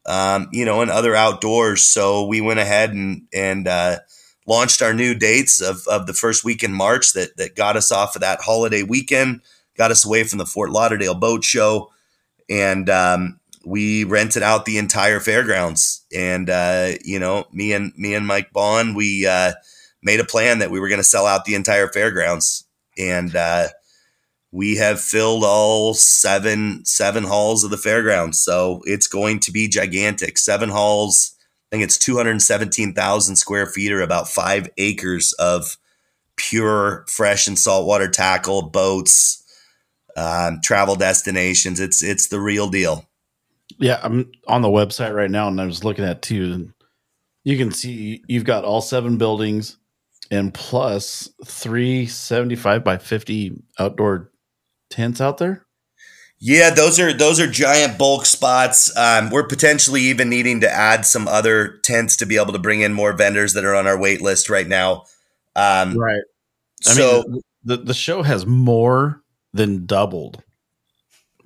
um, 0.06 0.48
you 0.52 0.64
know, 0.64 0.80
and 0.80 0.90
other 0.90 1.14
outdoors. 1.14 1.82
So 1.82 2.26
we 2.26 2.40
went 2.40 2.58
ahead 2.60 2.92
and 2.92 3.22
and 3.32 3.68
uh, 3.68 3.98
launched 4.46 4.82
our 4.82 4.94
new 4.94 5.14
dates 5.14 5.60
of, 5.60 5.86
of 5.88 6.06
the 6.06 6.14
first 6.14 6.44
week 6.44 6.62
in 6.62 6.72
March 6.72 7.12
that 7.12 7.36
that 7.36 7.54
got 7.56 7.76
us 7.76 7.92
off 7.92 8.16
of 8.16 8.22
that 8.22 8.40
holiday 8.40 8.82
weekend, 8.82 9.42
got 9.76 9.90
us 9.90 10.04
away 10.04 10.24
from 10.24 10.38
the 10.38 10.46
Fort 10.46 10.70
Lauderdale 10.70 11.14
Boat 11.14 11.44
Show, 11.44 11.92
and 12.48 12.88
um, 12.90 13.38
we 13.64 14.04
rented 14.04 14.42
out 14.42 14.64
the 14.64 14.78
entire 14.78 15.20
fairgrounds. 15.20 16.04
And 16.14 16.48
uh, 16.48 16.92
you 17.04 17.18
know, 17.18 17.44
me 17.52 17.72
and 17.72 17.92
me 17.96 18.14
and 18.14 18.26
Mike 18.26 18.52
Bond, 18.52 18.96
we 18.96 19.26
uh, 19.26 19.52
made 20.02 20.20
a 20.20 20.24
plan 20.24 20.60
that 20.60 20.70
we 20.70 20.80
were 20.80 20.88
going 20.88 21.00
to 21.00 21.04
sell 21.04 21.26
out 21.26 21.44
the 21.44 21.54
entire 21.54 21.88
fairgrounds, 21.88 22.64
and 22.96 23.34
uh, 23.36 23.68
we 24.52 24.76
have 24.76 25.00
filled 25.00 25.44
all 25.44 25.94
seven 25.94 26.84
seven 26.84 27.24
halls 27.24 27.64
of 27.64 27.70
the 27.70 27.76
fairgrounds. 27.76 28.40
So 28.40 28.80
it's 28.84 29.06
going 29.06 29.40
to 29.40 29.52
be 29.52 29.68
gigantic. 29.68 30.38
Seven 30.38 30.68
halls. 30.68 31.32
I 31.70 31.76
think 31.76 31.84
it's 31.84 31.98
217,000 31.98 33.36
square 33.36 33.66
feet 33.66 33.90
or 33.90 34.00
about 34.00 34.28
five 34.28 34.70
acres 34.78 35.32
of 35.32 35.76
pure 36.36 37.04
fresh 37.08 37.48
and 37.48 37.58
saltwater 37.58 38.08
tackle, 38.08 38.70
boats, 38.70 39.42
um, 40.16 40.60
travel 40.62 40.94
destinations. 40.94 41.80
It's 41.80 42.02
it's 42.02 42.28
the 42.28 42.40
real 42.40 42.68
deal. 42.68 43.06
Yeah, 43.78 44.00
I'm 44.02 44.30
on 44.46 44.62
the 44.62 44.68
website 44.68 45.14
right 45.14 45.30
now, 45.30 45.48
and 45.48 45.60
I 45.60 45.66
was 45.66 45.84
looking 45.84 46.04
at 46.04 46.22
too. 46.22 46.72
You 47.44 47.58
can 47.58 47.72
see 47.72 48.22
you've 48.26 48.44
got 48.44 48.64
all 48.64 48.80
seven 48.80 49.18
buildings, 49.18 49.76
and 50.30 50.54
plus 50.54 51.28
three 51.44 52.06
seventy-five 52.06 52.84
by 52.84 52.98
fifty 52.98 53.52
outdoor 53.78 54.30
tents 54.96 55.20
out 55.20 55.36
there. 55.36 55.66
Yeah, 56.38 56.70
those 56.70 56.98
are 56.98 57.12
those 57.12 57.38
are 57.40 57.46
giant 57.46 57.98
bulk 57.98 58.26
spots. 58.26 58.94
Um, 58.96 59.30
we're 59.30 59.46
potentially 59.46 60.02
even 60.02 60.28
needing 60.28 60.60
to 60.60 60.70
add 60.70 61.06
some 61.06 61.28
other 61.28 61.78
tents 61.82 62.16
to 62.18 62.26
be 62.26 62.36
able 62.36 62.52
to 62.52 62.58
bring 62.58 62.80
in 62.80 62.92
more 62.92 63.12
vendors 63.14 63.54
that 63.54 63.64
are 63.64 63.74
on 63.74 63.86
our 63.86 63.98
wait 63.98 64.20
list 64.20 64.50
right 64.50 64.66
now. 64.66 65.04
Um, 65.54 65.96
right. 65.96 66.22
I 66.86 66.92
so 66.92 67.24
mean, 67.26 67.40
the 67.64 67.76
the 67.78 67.94
show 67.94 68.22
has 68.22 68.44
more 68.44 69.22
than 69.54 69.86
doubled. 69.86 70.42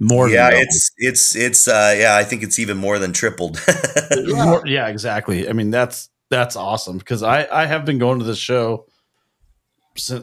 More. 0.00 0.28
yeah, 0.28 0.50
than 0.50 0.60
it's 0.62 0.90
it's 0.96 1.36
it's 1.36 1.68
uh, 1.68 1.94
yeah, 1.96 2.16
I 2.16 2.24
think 2.24 2.42
it's 2.42 2.58
even 2.58 2.76
more 2.76 2.98
than 2.98 3.12
tripled. 3.12 3.60
yeah. 4.16 4.44
More, 4.44 4.66
yeah, 4.66 4.88
exactly. 4.88 5.48
I 5.48 5.52
mean, 5.52 5.70
that's 5.70 6.08
that's 6.30 6.56
awesome 6.56 6.98
because 6.98 7.22
I 7.22 7.46
I 7.52 7.66
have 7.66 7.84
been 7.84 7.98
going 7.98 8.18
to 8.18 8.24
this 8.24 8.38
show 8.38 8.86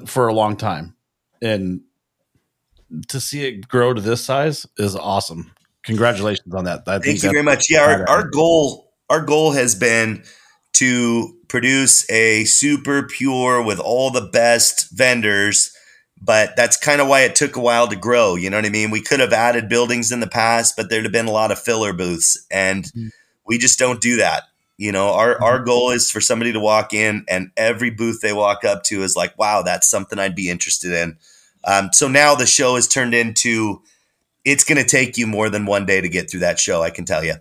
for 0.06 0.28
a 0.28 0.34
long 0.34 0.58
time, 0.58 0.96
and 1.42 1.82
to 3.08 3.20
see 3.20 3.48
it 3.48 3.68
grow 3.68 3.94
to 3.94 4.02
this 4.02 4.24
size 4.24 4.66
is 4.78 4.96
awesome. 4.96 5.52
Congratulations 5.84 6.54
on 6.54 6.66
that. 6.66 6.84
I 6.88 7.00
Thank 7.00 7.24
you 7.24 7.32
very 7.32 7.44
much. 7.44 7.68
Yeah, 7.70 7.82
our, 7.82 8.10
our 8.10 8.30
goal 8.30 8.92
our 9.10 9.22
goal 9.22 9.52
has 9.52 9.74
been 9.74 10.24
to 10.74 11.36
produce 11.48 12.10
a 12.12 12.44
super 12.44 13.04
pure 13.04 13.64
with 13.64 13.80
all 13.80 14.12
the 14.12 14.22
best 14.22 14.92
vendors 14.92 15.74
but 16.22 16.56
that's 16.56 16.78
kind 16.78 17.02
of 17.02 17.08
why 17.08 17.22
it 17.22 17.36
took 17.36 17.56
a 17.56 17.60
while 17.60 17.88
to 17.88 17.96
grow. 17.96 18.36
You 18.36 18.50
know 18.50 18.58
what 18.58 18.66
I 18.66 18.70
mean? 18.70 18.92
We 18.92 19.02
could 19.02 19.20
have 19.20 19.34
added 19.34 19.70
buildings 19.70 20.12
in 20.12 20.20
the 20.20 20.28
past, 20.28 20.76
but 20.76 20.90
there'd 20.90 21.04
have 21.04 21.12
been 21.12 21.28
a 21.28 21.32
lot 21.32 21.52
of 21.52 21.60
filler 21.60 21.94
booths, 21.94 22.46
and 22.50 22.86
mm-hmm. 22.86 23.08
we 23.46 23.58
just 23.58 23.80
don't 23.80 24.02
do 24.02 24.18
that. 24.18 24.44
You 24.78 24.92
know, 24.92 25.14
our 25.14 25.36
mm-hmm. 25.36 25.44
our 25.44 25.60
goal 25.60 25.92
is 25.92 26.10
for 26.10 26.22
somebody 26.22 26.54
to 26.54 26.60
walk 26.60 26.94
in, 26.94 27.26
and 27.28 27.52
every 27.56 27.90
booth 27.90 28.22
they 28.22 28.34
walk 28.34 28.64
up 28.64 28.84
to 28.84 29.04
is 29.04 29.16
like, 29.16 29.38
"Wow, 29.38 29.62
that's 29.62 29.90
something 29.90 30.18
I'd 30.18 30.36
be 30.36 30.50
interested 30.50 30.92
in." 30.92 31.18
Um, 31.64 31.90
so 31.94 32.08
now 32.08 32.36
the 32.36 32.46
show 32.46 32.76
has 32.76 32.88
turned 32.88 33.14
into 33.14 33.82
it's 34.46 34.64
going 34.64 34.82
to 34.82 34.88
take 34.88 35.18
you 35.18 35.28
more 35.28 35.50
than 35.50 35.66
one 35.66 35.86
day 35.86 36.00
to 36.00 36.10
get 36.10 36.30
through 36.32 36.40
that 36.42 36.60
show. 36.60 36.82
I 36.82 36.90
can 36.90 37.06
tell 37.06 37.24
you. 37.24 37.36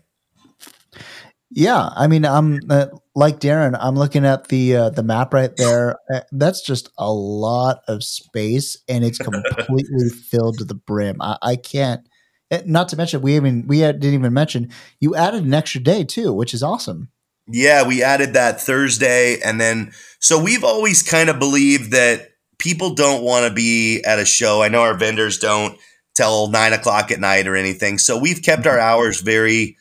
Yeah, 1.50 1.90
I 1.94 2.08
mean, 2.08 2.24
I'm 2.24 2.60
uh, 2.68 2.86
like 3.14 3.38
Darren. 3.38 3.78
I'm 3.80 3.94
looking 3.94 4.26
at 4.26 4.48
the 4.48 4.76
uh, 4.76 4.90
the 4.90 5.04
map 5.04 5.32
right 5.32 5.54
there. 5.56 5.96
Uh, 6.12 6.20
that's 6.32 6.60
just 6.60 6.90
a 6.98 7.12
lot 7.12 7.82
of 7.86 8.02
space, 8.02 8.76
and 8.88 9.04
it's 9.04 9.18
completely 9.18 10.08
filled 10.30 10.58
to 10.58 10.64
the 10.64 10.74
brim. 10.74 11.22
I, 11.22 11.38
I 11.40 11.56
can't. 11.56 12.06
Eh, 12.50 12.62
not 12.66 12.88
to 12.88 12.96
mention, 12.96 13.22
we 13.22 13.36
even 13.36 13.64
we 13.68 13.78
didn't 13.78 14.04
even 14.04 14.32
mention 14.32 14.70
you 14.98 15.14
added 15.14 15.44
an 15.44 15.54
extra 15.54 15.80
day 15.80 16.02
too, 16.02 16.32
which 16.32 16.52
is 16.52 16.64
awesome. 16.64 17.10
Yeah, 17.48 17.86
we 17.86 18.02
added 18.02 18.34
that 18.34 18.60
Thursday, 18.60 19.40
and 19.40 19.60
then 19.60 19.92
so 20.18 20.42
we've 20.42 20.64
always 20.64 21.02
kind 21.02 21.30
of 21.30 21.38
believed 21.38 21.92
that 21.92 22.30
people 22.58 22.94
don't 22.94 23.22
want 23.22 23.46
to 23.46 23.52
be 23.52 24.02
at 24.02 24.18
a 24.18 24.24
show. 24.24 24.62
I 24.62 24.68
know 24.68 24.82
our 24.82 24.96
vendors 24.96 25.38
don't 25.38 25.78
till 26.14 26.48
nine 26.48 26.72
o'clock 26.72 27.10
at 27.10 27.20
night 27.20 27.46
or 27.46 27.56
anything, 27.56 27.98
so 27.98 28.18
we've 28.18 28.42
kept 28.42 28.66
our 28.66 28.78
hours 28.78 29.20
very 29.20 29.76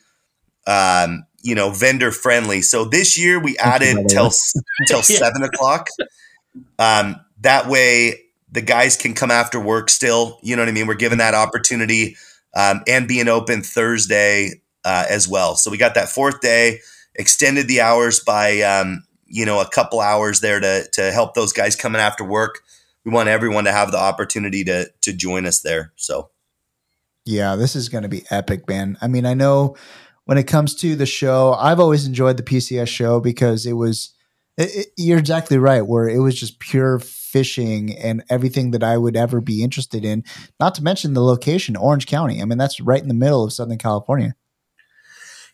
um, 0.66 1.26
you 1.42 1.54
know 1.54 1.70
vendor 1.70 2.10
friendly. 2.10 2.62
So 2.62 2.84
this 2.84 3.18
year 3.18 3.38
we 3.40 3.56
added 3.58 4.08
till 4.08 4.30
till 4.86 5.02
seven 5.02 5.42
o'clock. 5.42 5.88
Um, 6.78 7.16
that 7.40 7.66
way 7.68 8.22
the 8.50 8.62
guys 8.62 8.96
can 8.96 9.14
come 9.14 9.30
after 9.30 9.60
work 9.60 9.90
still. 9.90 10.38
You 10.42 10.56
know 10.56 10.62
what 10.62 10.68
I 10.68 10.72
mean? 10.72 10.86
We're 10.86 10.94
given 10.94 11.18
that 11.18 11.34
opportunity 11.34 12.16
um, 12.54 12.82
and 12.86 13.06
being 13.06 13.28
open 13.28 13.62
Thursday 13.62 14.62
uh, 14.84 15.04
as 15.08 15.28
well. 15.28 15.56
So 15.56 15.70
we 15.70 15.76
got 15.76 15.94
that 15.94 16.08
fourth 16.08 16.40
day, 16.40 16.80
extended 17.14 17.68
the 17.68 17.80
hours 17.80 18.20
by 18.20 18.62
um, 18.62 19.04
you 19.26 19.44
know 19.44 19.60
a 19.60 19.68
couple 19.68 20.00
hours 20.00 20.40
there 20.40 20.60
to 20.60 20.88
to 20.92 21.12
help 21.12 21.34
those 21.34 21.52
guys 21.52 21.76
coming 21.76 22.00
after 22.00 22.24
work. 22.24 22.62
We 23.04 23.12
want 23.12 23.28
everyone 23.28 23.64
to 23.64 23.72
have 23.72 23.92
the 23.92 23.98
opportunity 23.98 24.64
to 24.64 24.90
to 25.02 25.12
join 25.12 25.46
us 25.46 25.60
there. 25.60 25.92
So. 25.96 26.30
Yeah, 27.28 27.56
this 27.56 27.74
is 27.74 27.88
going 27.88 28.02
to 28.02 28.08
be 28.08 28.22
epic, 28.30 28.68
man. 28.68 28.96
I 29.02 29.08
mean, 29.08 29.26
I 29.26 29.34
know 29.34 29.76
when 30.26 30.38
it 30.38 30.46
comes 30.46 30.76
to 30.76 30.94
the 30.94 31.06
show, 31.06 31.54
I've 31.54 31.80
always 31.80 32.06
enjoyed 32.06 32.36
the 32.36 32.44
PCS 32.44 32.88
show 32.88 33.20
because 33.20 33.66
it 33.66 33.74
was. 33.74 34.12
It, 34.56 34.74
it, 34.74 34.86
you're 34.96 35.18
exactly 35.18 35.58
right. 35.58 35.86
Where 35.86 36.08
it 36.08 36.20
was 36.20 36.38
just 36.38 36.60
pure 36.60 36.98
fishing 36.98 37.94
and 37.98 38.24
everything 38.30 38.70
that 38.70 38.82
I 38.82 38.96
would 38.96 39.16
ever 39.16 39.40
be 39.42 39.62
interested 39.62 40.04
in. 40.04 40.24
Not 40.58 40.74
to 40.76 40.82
mention 40.82 41.12
the 41.12 41.22
location, 41.22 41.76
Orange 41.76 42.06
County. 42.06 42.40
I 42.40 42.44
mean, 42.46 42.56
that's 42.56 42.80
right 42.80 43.02
in 43.02 43.08
the 43.08 43.14
middle 43.14 43.44
of 43.44 43.52
Southern 43.52 43.76
California. 43.76 44.34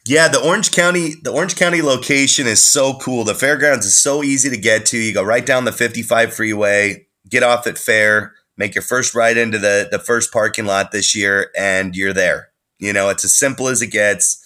Yeah, 0.06 0.26
the 0.28 0.40
Orange 0.40 0.72
County, 0.72 1.14
the 1.14 1.30
Orange 1.30 1.54
County 1.54 1.80
location 1.80 2.46
is 2.46 2.62
so 2.62 2.94
cool. 2.94 3.22
The 3.22 3.36
fairgrounds 3.36 3.86
is 3.86 3.94
so 3.94 4.22
easy 4.24 4.50
to 4.50 4.56
get 4.56 4.84
to. 4.86 4.98
You 4.98 5.14
go 5.14 5.22
right 5.22 5.46
down 5.46 5.64
the 5.64 5.72
55 5.72 6.34
freeway, 6.34 7.06
get 7.28 7.44
off 7.44 7.68
at 7.68 7.78
Fair, 7.78 8.34
make 8.56 8.74
your 8.74 8.82
first 8.82 9.14
ride 9.14 9.36
into 9.36 9.58
the 9.58 9.88
the 9.90 10.00
first 10.00 10.32
parking 10.32 10.66
lot 10.66 10.90
this 10.90 11.14
year, 11.14 11.50
and 11.56 11.94
you're 11.94 12.12
there. 12.12 12.48
You 12.80 12.92
know, 12.92 13.10
it's 13.10 13.24
as 13.24 13.34
simple 13.34 13.68
as 13.68 13.80
it 13.80 13.88
gets. 13.92 14.44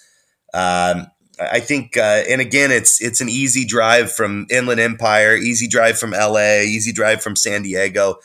Um, 0.53 1.07
I 1.39 1.61
think, 1.61 1.97
uh, 1.97 2.23
and 2.29 2.41
again, 2.41 2.71
it's 2.71 3.01
it's 3.01 3.21
an 3.23 3.29
easy 3.29 3.65
drive 3.65 4.13
from 4.13 4.47
Inland 4.51 4.81
Empire, 4.81 5.35
easy 5.35 5.67
drive 5.67 5.99
from 5.99 6.11
LA, 6.11 6.61
easy 6.61 6.93
drive 6.93 7.23
from 7.23 7.35
San 7.37 7.63
Diego. 7.63 8.17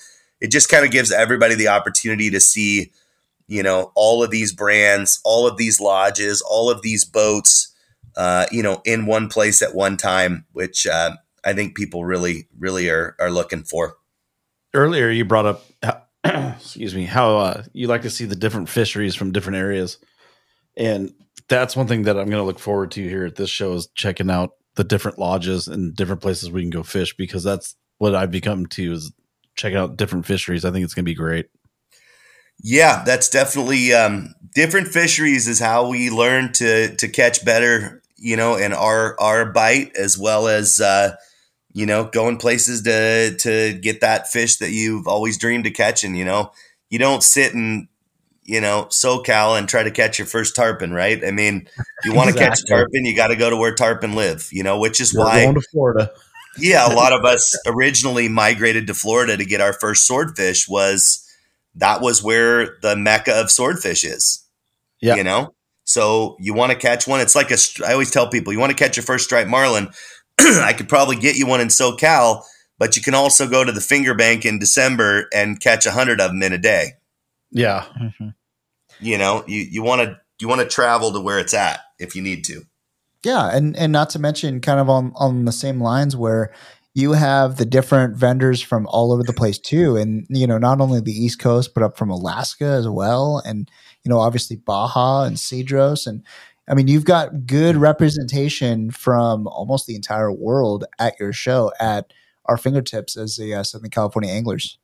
It 0.41 0.47
just 0.51 0.69
kind 0.69 0.85
of 0.85 0.91
gives 0.91 1.11
everybody 1.11 1.55
the 1.55 1.67
opportunity 1.69 2.29
to 2.29 2.39
see, 2.39 2.91
you 3.51 3.61
know, 3.61 3.91
all 3.95 4.23
of 4.23 4.31
these 4.31 4.53
brands, 4.53 5.19
all 5.25 5.45
of 5.45 5.57
these 5.57 5.81
lodges, 5.81 6.41
all 6.41 6.71
of 6.71 6.81
these 6.83 7.03
boats, 7.03 7.75
uh, 8.15 8.45
you 8.49 8.63
know, 8.63 8.81
in 8.85 9.05
one 9.05 9.27
place 9.27 9.61
at 9.61 9.75
one 9.75 9.97
time, 9.97 10.45
which 10.53 10.87
uh, 10.87 11.17
I 11.43 11.51
think 11.51 11.75
people 11.75 12.05
really, 12.05 12.47
really 12.57 12.87
are 12.87 13.13
are 13.19 13.29
looking 13.29 13.63
for. 13.63 13.97
Earlier, 14.73 15.09
you 15.09 15.25
brought 15.25 15.45
up, 15.45 15.65
excuse 16.23 16.95
me, 16.95 17.03
how 17.03 17.39
uh, 17.39 17.63
you 17.73 17.87
like 17.87 18.03
to 18.03 18.09
see 18.09 18.23
the 18.23 18.37
different 18.37 18.69
fisheries 18.69 19.15
from 19.15 19.33
different 19.33 19.57
areas, 19.57 19.97
and 20.77 21.13
that's 21.49 21.75
one 21.75 21.87
thing 21.87 22.03
that 22.03 22.17
I'm 22.17 22.29
going 22.29 22.41
to 22.41 22.47
look 22.47 22.59
forward 22.59 22.91
to 22.91 23.03
here 23.05 23.25
at 23.25 23.35
this 23.35 23.49
show 23.49 23.73
is 23.73 23.89
checking 23.95 24.31
out 24.31 24.51
the 24.75 24.85
different 24.85 25.19
lodges 25.19 25.67
and 25.67 25.93
different 25.93 26.21
places 26.21 26.49
we 26.49 26.61
can 26.61 26.69
go 26.69 26.83
fish 26.83 27.17
because 27.17 27.43
that's 27.43 27.75
what 27.97 28.15
I've 28.15 28.31
become 28.31 28.67
to 28.67 28.93
is 28.93 29.11
checking 29.55 29.77
out 29.77 29.97
different 29.97 30.25
fisheries. 30.25 30.63
I 30.63 30.71
think 30.71 30.85
it's 30.85 30.93
going 30.93 31.03
to 31.03 31.11
be 31.11 31.15
great. 31.15 31.47
Yeah, 32.61 33.03
that's 33.05 33.29
definitely 33.29 33.93
um, 33.93 34.33
different 34.53 34.87
fisheries 34.87 35.47
is 35.47 35.59
how 35.59 35.89
we 35.89 36.09
learn 36.09 36.53
to 36.53 36.95
to 36.95 37.07
catch 37.07 37.43
better, 37.43 38.01
you 38.17 38.37
know, 38.37 38.55
in 38.55 38.73
our 38.73 39.19
our 39.19 39.45
bite 39.45 39.95
as 39.95 40.17
well 40.17 40.47
as 40.47 40.79
uh, 40.79 41.15
you 41.73 41.85
know 41.85 42.05
going 42.05 42.37
places 42.37 42.83
to 42.83 43.35
to 43.37 43.73
get 43.79 44.01
that 44.01 44.27
fish 44.27 44.57
that 44.57 44.71
you've 44.71 45.07
always 45.07 45.37
dreamed 45.37 45.65
of 45.65 45.73
catching. 45.73 46.15
You 46.15 46.25
know, 46.25 46.51
you 46.89 46.99
don't 46.99 47.23
sit 47.23 47.53
and 47.53 47.87
you 48.43 48.59
know, 48.59 48.87
SoCal 48.89 49.57
and 49.57 49.69
try 49.69 49.83
to 49.83 49.91
catch 49.91 50.19
your 50.19 50.25
first 50.25 50.55
tarpon, 50.55 50.91
right? 50.91 51.23
I 51.23 51.31
mean, 51.31 51.67
you 52.03 52.13
want 52.13 52.29
to 52.29 52.33
exactly. 52.33 52.63
catch 52.63 52.67
tarpon, 52.67 53.05
you 53.05 53.15
got 53.15 53.27
to 53.27 53.35
go 53.35 53.49
to 53.49 53.55
where 53.55 53.73
tarpon 53.73 54.13
live, 54.13 54.49
you 54.51 54.63
know, 54.63 54.79
which 54.79 54.99
is 54.99 55.13
You're 55.13 55.23
why 55.23 55.43
going 55.43 55.55
to 55.55 55.61
Florida. 55.71 56.11
yeah, 56.57 56.91
a 56.91 56.93
lot 56.93 57.13
of 57.13 57.23
us 57.25 57.55
originally 57.65 58.27
migrated 58.27 58.87
to 58.87 58.93
Florida 58.93 59.37
to 59.37 59.45
get 59.45 59.61
our 59.61 59.73
first 59.73 60.07
swordfish. 60.07 60.67
Was 60.67 61.25
that 61.75 62.01
was 62.01 62.23
where 62.23 62.77
the 62.81 62.95
mecca 62.95 63.33
of 63.33 63.51
swordfish 63.51 64.03
is? 64.03 64.45
Yeah. 65.01 65.15
you 65.15 65.23
know. 65.23 65.53
So 65.83 66.37
you 66.39 66.53
want 66.53 66.71
to 66.71 66.77
catch 66.77 67.07
one? 67.07 67.19
It's 67.19 67.35
like 67.35 67.51
a. 67.51 67.57
str- 67.57 67.85
I 67.85 67.93
always 67.93 68.11
tell 68.11 68.29
people, 68.29 68.53
you 68.53 68.59
want 68.59 68.71
to 68.71 68.77
catch 68.77 68.95
your 68.95 69.03
first 69.03 69.25
striped 69.25 69.49
marlin. 69.49 69.89
I 70.39 70.73
could 70.73 70.87
probably 70.87 71.15
get 71.15 71.35
you 71.35 71.47
one 71.47 71.59
in 71.59 71.67
SoCal, 71.67 72.43
but 72.77 72.95
you 72.95 73.01
can 73.01 73.13
also 73.13 73.47
go 73.47 73.63
to 73.63 73.71
the 73.71 73.81
Finger 73.81 74.13
Bank 74.13 74.45
in 74.45 74.59
December 74.59 75.27
and 75.33 75.59
catch 75.59 75.85
a 75.85 75.91
hundred 75.91 76.21
of 76.21 76.31
them 76.31 76.43
in 76.43 76.53
a 76.53 76.57
day. 76.57 76.93
Yeah. 77.49 77.85
Mm-hmm. 77.99 78.29
You 78.99 79.17
know, 79.17 79.43
you 79.47 79.61
you 79.61 79.83
want 79.83 80.01
to 80.01 80.19
you 80.39 80.47
want 80.47 80.61
to 80.61 80.67
travel 80.67 81.11
to 81.11 81.19
where 81.19 81.39
it's 81.39 81.53
at 81.53 81.81
if 81.99 82.15
you 82.15 82.21
need 82.21 82.45
to. 82.45 82.63
Yeah, 83.23 83.55
and 83.55 83.75
and 83.75 83.91
not 83.91 84.09
to 84.11 84.19
mention 84.19 84.61
kind 84.61 84.79
of 84.79 84.89
on 84.89 85.11
on 85.15 85.45
the 85.45 85.51
same 85.51 85.81
lines 85.81 86.15
where 86.15 86.53
you 86.93 87.13
have 87.13 87.57
the 87.57 87.65
different 87.65 88.17
vendors 88.17 88.61
from 88.61 88.85
all 88.87 89.13
over 89.13 89.23
the 89.23 89.33
place 89.33 89.57
too, 89.57 89.95
and 89.95 90.25
you 90.29 90.45
know 90.45 90.57
not 90.57 90.81
only 90.81 90.99
the 90.99 91.11
East 91.11 91.39
Coast 91.39 91.73
but 91.73 91.83
up 91.83 91.97
from 91.97 92.09
Alaska 92.09 92.65
as 92.65 92.87
well, 92.87 93.41
and 93.45 93.69
you 94.03 94.09
know 94.09 94.19
obviously 94.19 94.57
Baja 94.57 95.23
and 95.23 95.37
Cedros, 95.37 96.05
and 96.05 96.23
I 96.67 96.73
mean 96.73 96.87
you've 96.87 97.05
got 97.05 97.45
good 97.45 97.77
representation 97.77 98.91
from 98.91 99.47
almost 99.47 99.87
the 99.87 99.95
entire 99.95 100.31
world 100.31 100.85
at 100.99 101.19
your 101.19 101.33
show 101.33 101.71
at 101.79 102.11
our 102.45 102.57
fingertips 102.57 103.15
as 103.15 103.37
the 103.37 103.53
uh, 103.55 103.63
Southern 103.63 103.89
California 103.89 104.31
anglers. 104.31 104.77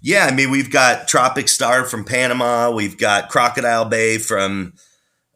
Yeah, 0.00 0.26
I 0.26 0.34
mean 0.34 0.50
we've 0.50 0.70
got 0.70 1.08
Tropic 1.08 1.48
Star 1.48 1.84
from 1.84 2.04
Panama, 2.04 2.70
we've 2.70 2.96
got 2.96 3.28
Crocodile 3.28 3.84
Bay 3.84 4.16
from 4.16 4.72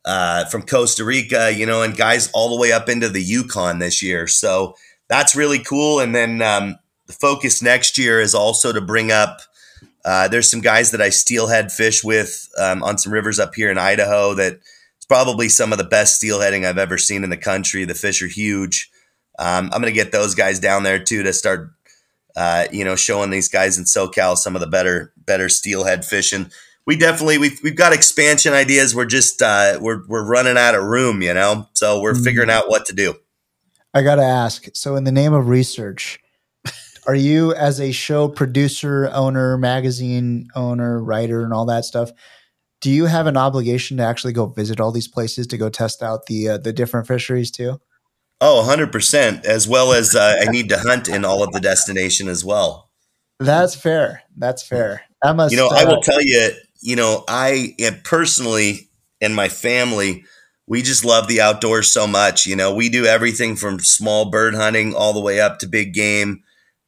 uh, 0.07 0.47
from 0.47 0.63
Costa 0.63 1.05
Rica, 1.05 1.53
you 1.53 1.67
know, 1.67 1.83
and 1.83 1.95
guys 1.95 2.31
all 2.33 2.49
the 2.49 2.59
way 2.59 2.73
up 2.73 2.89
into 2.89 3.11
the 3.11 3.23
Yukon 3.23 3.79
this 3.79 4.03
year. 4.03 4.27
So 4.27 4.75
that's 5.09 5.35
really 5.37 5.59
cool. 5.59 6.01
And 6.01 6.15
then 6.15 6.43
um, 6.43 6.77
the 7.07 7.13
focus 7.13 7.63
next 7.63 7.99
year 7.99 8.21
is 8.21 8.35
also 8.35 8.73
to 8.73 8.81
bring 8.81 9.11
up. 9.11 9.41
Uh, 10.05 10.29
there's 10.29 10.51
some 10.51 10.61
guys 10.61 10.91
that 10.93 11.01
I 11.03 11.11
steelhead 11.11 11.71
fish 11.73 12.03
with 12.05 12.49
um, 12.59 12.83
on 12.83 12.99
some 12.99 13.13
rivers 13.13 13.39
up 13.39 13.55
here 13.55 13.71
in 13.71 13.79
Idaho. 13.79 14.35
That 14.35 14.55
it's 14.97 15.07
probably 15.07 15.49
some 15.49 15.73
of 15.73 15.79
the 15.79 15.85
best 15.85 16.23
steelheading 16.23 16.65
I've 16.65 16.79
ever 16.79 16.97
seen 16.99 17.25
in 17.25 17.31
the 17.31 17.37
country. 17.37 17.85
The 17.85 17.95
fish 17.95 18.23
are 18.23 18.29
huge. 18.29 18.91
Um, 19.39 19.67
I'm 19.73 19.81
going 19.81 19.85
to 19.85 19.93
get 19.93 20.13
those 20.13 20.35
guys 20.35 20.59
down 20.61 20.83
there 20.83 20.99
too 20.99 21.23
to 21.23 21.33
start 21.33 21.71
uh, 22.37 22.67
you 22.71 22.85
know, 22.85 22.95
showing 22.95 23.31
these 23.31 23.49
guys 23.49 23.79
in 23.79 23.85
SoCal 23.85 24.37
some 24.37 24.55
of 24.55 24.61
the 24.61 24.67
better 24.69 25.13
better 25.17 25.49
steelhead 25.49 26.05
fishing. 26.05 26.51
We 26.87 26.97
definitely 26.97 27.37
we've 27.39 27.59
we've 27.65 27.77
got 27.77 27.93
expansion 27.93 28.53
ideas. 28.53 28.95
We're 28.95 29.07
just 29.07 29.43
uh, 29.43 29.79
we're 29.81 30.07
we're 30.07 30.25
running 30.25 30.57
out 30.57 30.75
of 30.77 30.85
room, 30.85 31.21
you 31.21 31.35
know, 31.35 31.69
so 31.75 32.01
we're 32.01 32.15
Mhm. 32.15 32.25
figuring 32.25 32.51
out 32.51 32.69
what 32.71 32.87
to 32.87 32.93
do. 32.95 33.17
I 33.99 34.03
got 34.03 34.17
to 34.17 34.25
ask. 34.25 34.69
So, 34.75 34.97
in 34.97 35.05
the 35.05 35.13
name 35.13 35.33
of 35.33 35.49
research, 35.49 36.21
are 37.07 37.15
you, 37.15 37.53
as 37.55 37.81
a 37.81 37.93
show 37.93 38.29
producer, 38.29 39.11
owner, 39.13 39.59
magazine 39.59 40.49
owner, 40.55 41.03
writer, 41.03 41.43
and 41.43 41.53
all 41.53 41.67
that 41.67 41.85
stuff, 41.85 42.11
do 42.81 42.91
you 42.91 43.07
have 43.07 43.27
an 43.27 43.37
obligation 43.37 43.97
to 43.97 44.05
actually 44.05 44.33
go 44.33 44.47
visit 44.47 44.81
all 44.81 44.93
these 44.93 45.09
places 45.09 45.47
to 45.49 45.59
go 45.59 45.69
test 45.69 46.03
out 46.03 46.27
the 46.27 46.49
uh, 46.49 46.59
the 46.59 46.73
different 46.73 47.07
fisheries 47.07 47.51
too? 47.51 47.81
Oh, 48.41 48.65
100%, 48.65 49.45
as 49.45 49.67
well 49.67 49.93
as 49.93 50.15
uh, 50.15 50.37
I 50.41 50.45
need 50.51 50.69
to 50.69 50.79
hunt 50.79 51.09
in 51.09 51.25
all 51.25 51.43
of 51.43 51.51
the 51.53 51.59
destination 51.59 52.29
as 52.29 52.45
well. 52.45 52.89
That's 53.41 53.75
fair. 53.75 54.23
That's 54.37 54.63
fair. 54.63 55.03
That 55.23 55.35
must. 55.35 55.51
You 55.51 55.59
know, 55.59 55.69
I 55.69 55.83
uh, 55.83 55.89
will 55.89 56.03
tell 56.03 56.23
you, 56.23 56.51
you 56.81 56.95
know, 56.95 57.25
I 57.27 57.75
personally 58.05 58.91
and 59.21 59.35
my 59.35 59.49
family, 59.49 60.25
we 60.69 60.83
just 60.83 61.05
love 61.05 61.27
the 61.29 61.41
outdoors 61.41 61.91
so 61.91 62.07
much. 62.07 62.47
You 62.47 62.55
know, 62.55 62.75
we 62.75 62.89
do 62.89 63.07
everything 63.07 63.57
from 63.57 63.81
small 63.81 64.31
bird 64.31 64.55
hunting 64.55 64.95
all 64.95 65.13
the 65.13 65.21
way 65.21 65.41
up 65.41 65.59
to 65.61 65.67
big 65.67 65.95
game. 65.95 66.45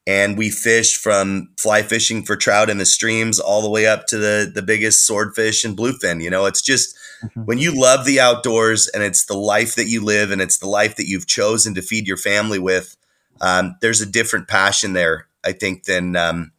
And 0.07 0.35
we 0.37 0.49
fish 0.49 0.97
from 0.97 1.49
fly 1.57 1.83
fishing 1.83 2.23
for 2.23 2.35
trout 2.35 2.69
in 2.71 2.79
the 2.79 2.85
streams 2.85 3.39
all 3.39 3.61
the 3.61 3.69
way 3.69 3.85
up 3.85 4.07
to 4.07 4.17
the, 4.17 4.51
the 4.53 4.63
biggest 4.63 5.05
swordfish 5.05 5.63
and 5.63 5.77
bluefin. 5.77 6.23
You 6.23 6.29
know, 6.29 6.45
it's 6.45 6.61
just 6.61 6.95
Mhm. 7.23 7.45
when 7.45 7.59
you 7.59 7.71
love 7.79 8.03
the 8.03 8.19
outdoors 8.19 8.87
and 8.87 9.03
it's 9.03 9.25
the 9.25 9.37
life 9.37 9.75
that 9.75 9.87
you 9.87 10.03
live 10.03 10.31
and 10.31 10.41
it's 10.41 10.57
the 10.57 10.67
life 10.67 10.95
that 10.95 11.07
you've 11.07 11.27
chosen 11.27 11.75
to 11.75 11.81
feed 11.83 12.07
your 12.07 12.17
family 12.17 12.57
with, 12.57 12.97
um, 13.41 13.75
there's 13.81 14.01
a 14.01 14.07
different 14.07 14.47
passion 14.47 14.93
there, 14.93 15.27
I 15.43 15.51
think, 15.51 15.83
than, 15.83 16.15
um, 16.15 16.51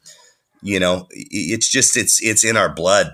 you 0.63 0.79
know, 0.79 1.09
it's 1.11 1.69
just, 1.69 1.97
it's, 1.97 2.23
it's 2.23 2.45
in 2.45 2.57
our 2.57 2.73
blood. 2.73 3.11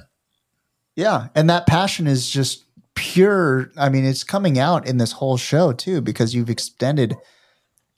Yeah, 0.95 1.29
and 1.35 1.49
that 1.49 1.67
passion 1.67 2.07
is 2.07 2.29
just 2.29 2.65
pure. 2.99 3.71
I 3.77 3.89
mean, 3.89 4.05
it's 4.05 4.25
coming 4.25 4.59
out 4.59 4.87
in 4.87 4.99
this 4.99 5.13
whole 5.13 5.37
show 5.37 5.73
too 5.73 6.01
because 6.01 6.35
you've 6.35 6.51
extended, 6.51 7.15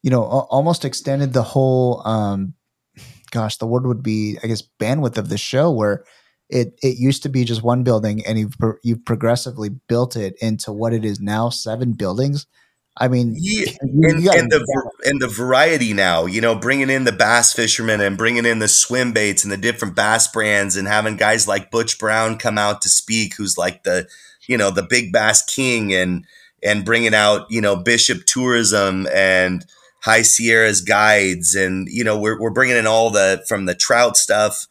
you 0.02 0.10
know, 0.10 0.22
al- 0.22 0.48
almost 0.50 0.84
extended 0.84 1.32
the 1.32 1.42
whole. 1.42 2.06
um 2.06 2.54
Gosh, 3.32 3.58
the 3.58 3.66
word 3.66 3.86
would 3.86 4.02
be, 4.02 4.38
I 4.42 4.48
guess, 4.48 4.62
bandwidth 4.80 5.16
of 5.16 5.28
the 5.28 5.38
show 5.38 5.70
where 5.70 6.04
it 6.48 6.74
it 6.82 6.98
used 6.98 7.22
to 7.22 7.28
be 7.28 7.44
just 7.44 7.62
one 7.62 7.84
building, 7.84 8.26
and 8.26 8.38
you've 8.38 8.58
pro- 8.58 8.74
you've 8.82 9.04
progressively 9.04 9.68
built 9.68 10.16
it 10.16 10.34
into 10.40 10.72
what 10.72 10.92
it 10.92 11.04
is 11.04 11.20
now, 11.20 11.48
seven 11.48 11.92
buildings. 11.92 12.46
I 12.98 13.06
mean, 13.06 13.36
Yeah, 13.38 13.70
you- 13.82 14.08
and, 14.08 14.22
you 14.24 14.30
and 14.32 14.50
the 14.50 14.90
and 15.04 15.22
the 15.22 15.28
variety 15.28 15.92
now, 15.92 16.26
you 16.26 16.40
know, 16.40 16.56
bringing 16.56 16.90
in 16.90 17.04
the 17.04 17.12
bass 17.12 17.52
fishermen 17.52 18.00
and 18.00 18.18
bringing 18.18 18.44
in 18.44 18.58
the 18.58 18.66
swim 18.66 19.12
baits 19.12 19.44
and 19.44 19.52
the 19.52 19.56
different 19.56 19.94
bass 19.94 20.26
brands 20.26 20.76
and 20.76 20.88
having 20.88 21.14
guys 21.16 21.46
like 21.46 21.70
Butch 21.70 22.00
Brown 22.00 22.36
come 22.36 22.58
out 22.58 22.82
to 22.82 22.88
speak, 22.88 23.36
who's 23.36 23.56
like 23.56 23.84
the 23.84 24.08
you 24.46 24.56
know 24.56 24.70
the 24.70 24.82
big 24.82 25.12
bass 25.12 25.42
king, 25.44 25.92
and 25.94 26.24
and 26.62 26.84
bringing 26.84 27.14
out 27.14 27.46
you 27.50 27.60
know 27.60 27.76
Bishop 27.76 28.24
Tourism 28.26 29.06
and 29.12 29.64
High 30.02 30.22
Sierra's 30.22 30.80
guides, 30.80 31.54
and 31.54 31.88
you 31.88 32.04
know 32.04 32.18
we're 32.18 32.40
we're 32.40 32.50
bringing 32.50 32.76
in 32.76 32.86
all 32.86 33.10
the 33.10 33.44
from 33.48 33.66
the 33.66 33.74
trout 33.74 34.16
stuff 34.16 34.66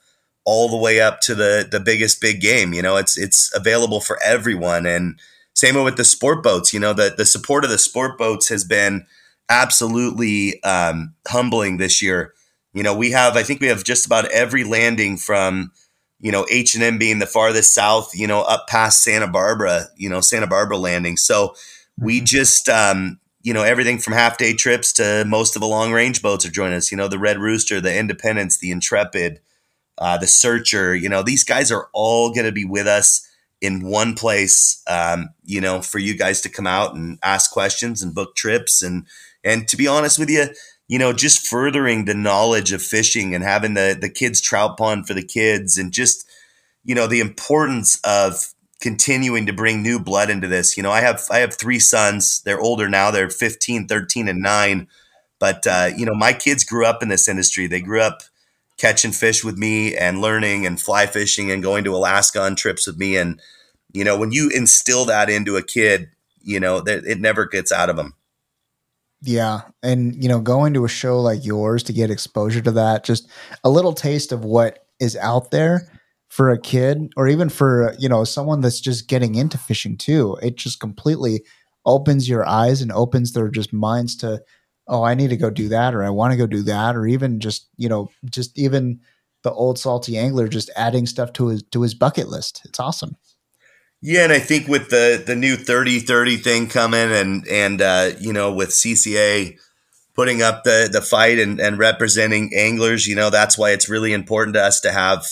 all 0.46 0.70
the 0.70 0.78
way 0.78 1.00
up 1.00 1.22
to 1.22 1.36
the 1.36 1.68
the 1.70 1.80
biggest 1.80 2.22
big 2.22 2.42
game. 2.42 2.74
You 2.74 2.82
know, 2.82 2.98
it's 2.98 3.18
it's 3.18 3.54
available 3.56 4.02
for 4.02 4.20
everyone 4.24 4.86
and 4.86 5.20
same 5.54 5.84
with 5.84 5.98
the 5.98 6.06
sport 6.06 6.42
boats. 6.42 6.74
You 6.74 6.80
know, 6.80 6.94
the 6.94 7.14
the 7.16 7.26
support 7.26 7.64
of 7.64 7.70
the 7.70 7.78
sport 7.78 8.18
boats 8.18 8.50
has 8.50 8.64
been 8.64 9.06
absolutely 9.50 10.62
um, 10.64 11.14
humbling 11.28 11.78
this 11.78 12.02
year. 12.02 12.34
You 12.74 12.84
know, 12.84 12.96
we 12.96 13.12
have 13.12 13.36
I 13.36 13.44
think 13.44 13.62
we 13.62 13.68
have 13.68 13.84
just 13.84 14.06
about 14.06 14.26
every 14.32 14.64
landing 14.64 15.18
from 15.18 15.72
you 16.20 16.32
know 16.32 16.46
H 16.50 16.76
and 16.76 16.84
M 16.84 16.98
being 16.98 17.20
the 17.20 17.26
farthest 17.26 17.74
south. 17.74 18.12
You 18.14 18.28
know, 18.28 18.42
up 18.42 18.68
past 18.68 19.04
Santa 19.04 19.28
Barbara. 19.28 19.86
You 19.98 20.10
know, 20.10 20.22
Santa 20.22 20.48
Barbara 20.48 20.78
landing. 20.78 21.18
So 21.18 21.56
we 21.98 22.22
Mhm. 22.22 22.26
just 22.26 22.70
um, 22.70 23.20
you 23.42 23.54
know 23.54 23.64
everything 23.64 24.00
from 24.00 24.14
half 24.14 24.38
day 24.38 24.54
trips 24.54 24.94
to 24.94 25.26
most 25.28 25.56
of 25.56 25.62
the 25.62 25.68
long 25.68 25.92
range 25.94 26.22
boats 26.22 26.46
are 26.46 26.52
joining 26.52 26.78
us. 26.78 26.92
You 26.92 26.98
know, 26.98 27.08
the 27.08 27.20
Red 27.20 27.40
Rooster, 27.40 27.82
the 27.82 27.96
Independence, 27.96 28.58
the 28.58 28.72
Intrepid, 28.72 29.40
uh, 29.98 30.18
the 30.18 30.28
Searcher. 30.28 30.96
You 30.96 31.10
know, 31.10 31.24
these 31.24 31.44
guys 31.44 31.72
are 31.72 31.88
all 31.94 32.32
going 32.34 32.46
to 32.46 32.52
be 32.52 32.66
with 32.66 32.88
us 32.88 33.28
in 33.62 33.82
one 33.82 34.14
place. 34.16 34.82
Um, 34.88 35.30
you 35.46 35.62
know, 35.62 35.82
for 35.82 36.00
you 36.00 36.16
guys 36.18 36.42
to 36.42 36.50
come 36.50 36.68
out 36.68 36.96
and 36.96 37.18
ask 37.24 37.52
questions 37.52 38.02
and 38.02 38.14
book 38.16 38.36
trips 38.36 38.82
and 38.82 39.06
and 39.44 39.68
to 39.70 39.78
be 39.78 39.88
honest 39.88 40.20
with 40.20 40.30
you, 40.30 40.48
you 40.90 41.00
know, 41.00 41.14
just 41.14 41.48
furthering 41.48 42.04
the 42.04 42.16
knowledge 42.16 42.74
of 42.74 42.82
fishing 42.82 43.34
and 43.34 43.44
having 43.44 43.76
the 43.76 43.98
the 44.00 44.10
kids 44.10 44.42
trout 44.42 44.78
pond 44.78 45.08
for 45.08 45.14
the 45.14 45.24
kids 45.24 45.78
and 45.78 45.94
just 45.94 46.28
you 46.84 46.96
know 46.96 47.08
the 47.08 47.22
importance 47.22 48.02
of 48.04 48.54
continuing 48.82 49.46
to 49.46 49.54
bring 49.54 49.82
new 49.82 50.00
blood 50.00 50.30
into 50.30 50.48
this. 50.48 50.76
You 50.76 50.84
know, 50.84 50.92
I 50.92 51.02
have 51.02 51.22
I 51.32 51.38
have 51.38 51.56
three 51.56 51.80
sons. 51.80 52.42
They're 52.42 52.60
older 52.60 52.90
now. 52.90 53.12
They're 53.12 53.30
15, 53.30 53.88
13 53.88 54.28
and 54.28 54.42
9. 54.42 54.88
But 55.40 55.66
uh, 55.68 55.92
you 55.96 56.06
know, 56.06 56.16
my 56.16 56.34
kids 56.34 56.64
grew 56.66 56.86
up 56.86 57.02
in 57.04 57.10
this 57.10 57.30
industry. 57.30 57.68
They 57.68 57.82
grew 57.82 58.02
up 58.02 58.24
catching 58.78 59.12
fish 59.12 59.44
with 59.44 59.58
me 59.58 59.96
and 59.96 60.22
learning 60.22 60.66
and 60.66 60.82
fly 60.82 61.06
fishing 61.06 61.52
and 61.52 61.62
going 61.62 61.84
to 61.84 61.96
Alaska 61.96 62.42
on 62.42 62.56
trips 62.56 62.88
with 62.88 62.98
me 62.98 63.16
and 63.16 63.40
you 63.94 64.04
know, 64.04 64.18
when 64.18 64.32
you 64.32 64.50
instill 64.54 65.06
that 65.06 65.30
into 65.30 65.58
a 65.58 65.64
kid, 65.64 66.10
you 66.44 66.60
know, 66.60 66.84
it 66.86 67.20
never 67.20 67.46
gets 67.46 67.72
out 67.72 67.90
of 67.90 67.96
them. 67.96 68.14
Yeah. 69.22 69.62
And, 69.84 70.22
you 70.22 70.30
know, 70.30 70.40
going 70.40 70.74
to 70.74 70.86
a 70.86 70.90
show 70.90 71.20
like 71.20 71.46
yours 71.46 71.84
to 71.84 71.94
get 71.94 72.10
exposure 72.10 72.62
to 72.62 72.72
that, 72.72 73.04
just 73.04 73.28
a 73.64 73.70
little 73.70 73.94
taste 73.94 74.32
of 74.32 74.46
what 74.46 74.86
is 75.00 75.16
out 75.18 75.52
there 75.52 75.88
for 76.30 76.52
a 76.52 76.60
kid 76.60 77.12
or 77.18 77.28
even 77.28 77.50
for, 77.50 77.94
you 78.00 78.08
know, 78.08 78.24
someone 78.24 78.62
that's 78.62 78.80
just 78.80 79.08
getting 79.08 79.36
into 79.36 79.58
fishing 79.58 79.98
too. 79.98 80.38
It 80.42 80.56
just 80.56 80.80
completely 80.80 81.44
opens 81.86 82.30
your 82.30 82.48
eyes 82.48 82.82
and 82.82 82.92
opens 82.92 83.34
their 83.34 83.50
just 83.50 83.74
minds 83.74 84.16
to, 84.18 84.42
oh, 84.88 85.04
I 85.04 85.16
need 85.16 85.32
to 85.32 85.38
go 85.38 85.50
do 85.50 85.68
that 85.70 85.94
or 85.94 86.04
I 86.04 86.10
want 86.10 86.32
to 86.32 86.38
go 86.38 86.48
do 86.48 86.62
that 86.64 86.96
or 86.96 87.06
even 87.06 87.40
just, 87.40 87.68
you 87.78 87.90
know, 87.90 88.10
just 88.30 88.58
even 88.58 89.02
the 89.44 89.52
old 89.52 89.80
salty 89.80 90.18
angler 90.18 90.48
just 90.48 90.70
adding 90.76 91.06
stuff 91.06 91.34
to 91.34 91.48
his 91.48 91.64
to 91.72 91.82
his 91.82 91.94
bucket 91.94 92.30
list. 92.30 92.62
It's 92.66 92.80
awesome. 92.80 93.16
Yeah, 94.02 94.24
and 94.24 94.34
I 94.34 94.40
think 94.40 94.68
with 94.68 94.90
the 94.90 95.22
the 95.26 95.36
new 95.36 95.58
30-30 95.58 96.42
thing 96.42 96.68
coming 96.68 97.12
and 97.12 97.48
and 97.48 97.82
uh, 97.82 98.12
you 98.20 98.32
know, 98.32 98.52
with 98.54 98.70
CCA 98.70 99.58
putting 100.16 100.42
up 100.42 100.64
the 100.64 100.90
the 100.92 101.02
fight 101.02 101.38
and, 101.40 101.60
and 101.60 101.78
representing 101.78 102.52
anglers, 102.56 103.08
you 103.08 103.16
know, 103.16 103.30
that's 103.30 103.58
why 103.58 103.72
it's 103.72 103.90
really 103.90 104.14
important 104.14 104.56
to 104.56 104.64
us 104.64 104.80
to 104.82 104.92
have, 104.92 105.26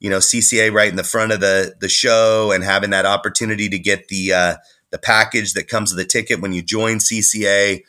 you 0.00 0.10
know, 0.10 0.18
CCA 0.18 0.72
right 0.72 0.90
in 0.90 0.96
the 0.96 1.04
front 1.04 1.32
of 1.32 1.40
the 1.40 1.74
the 1.80 1.88
show 1.88 2.52
and 2.52 2.62
having 2.62 2.90
that 2.90 3.06
opportunity 3.06 3.70
to 3.70 3.78
get 3.78 4.08
the 4.08 4.32
uh 4.34 4.56
the 4.90 4.98
package 4.98 5.54
that 5.54 5.68
comes 5.68 5.92
with 5.92 5.98
the 5.98 6.08
ticket 6.10 6.40
when 6.42 6.52
you 6.52 6.62
join 6.62 6.98
CCA. 6.98 7.82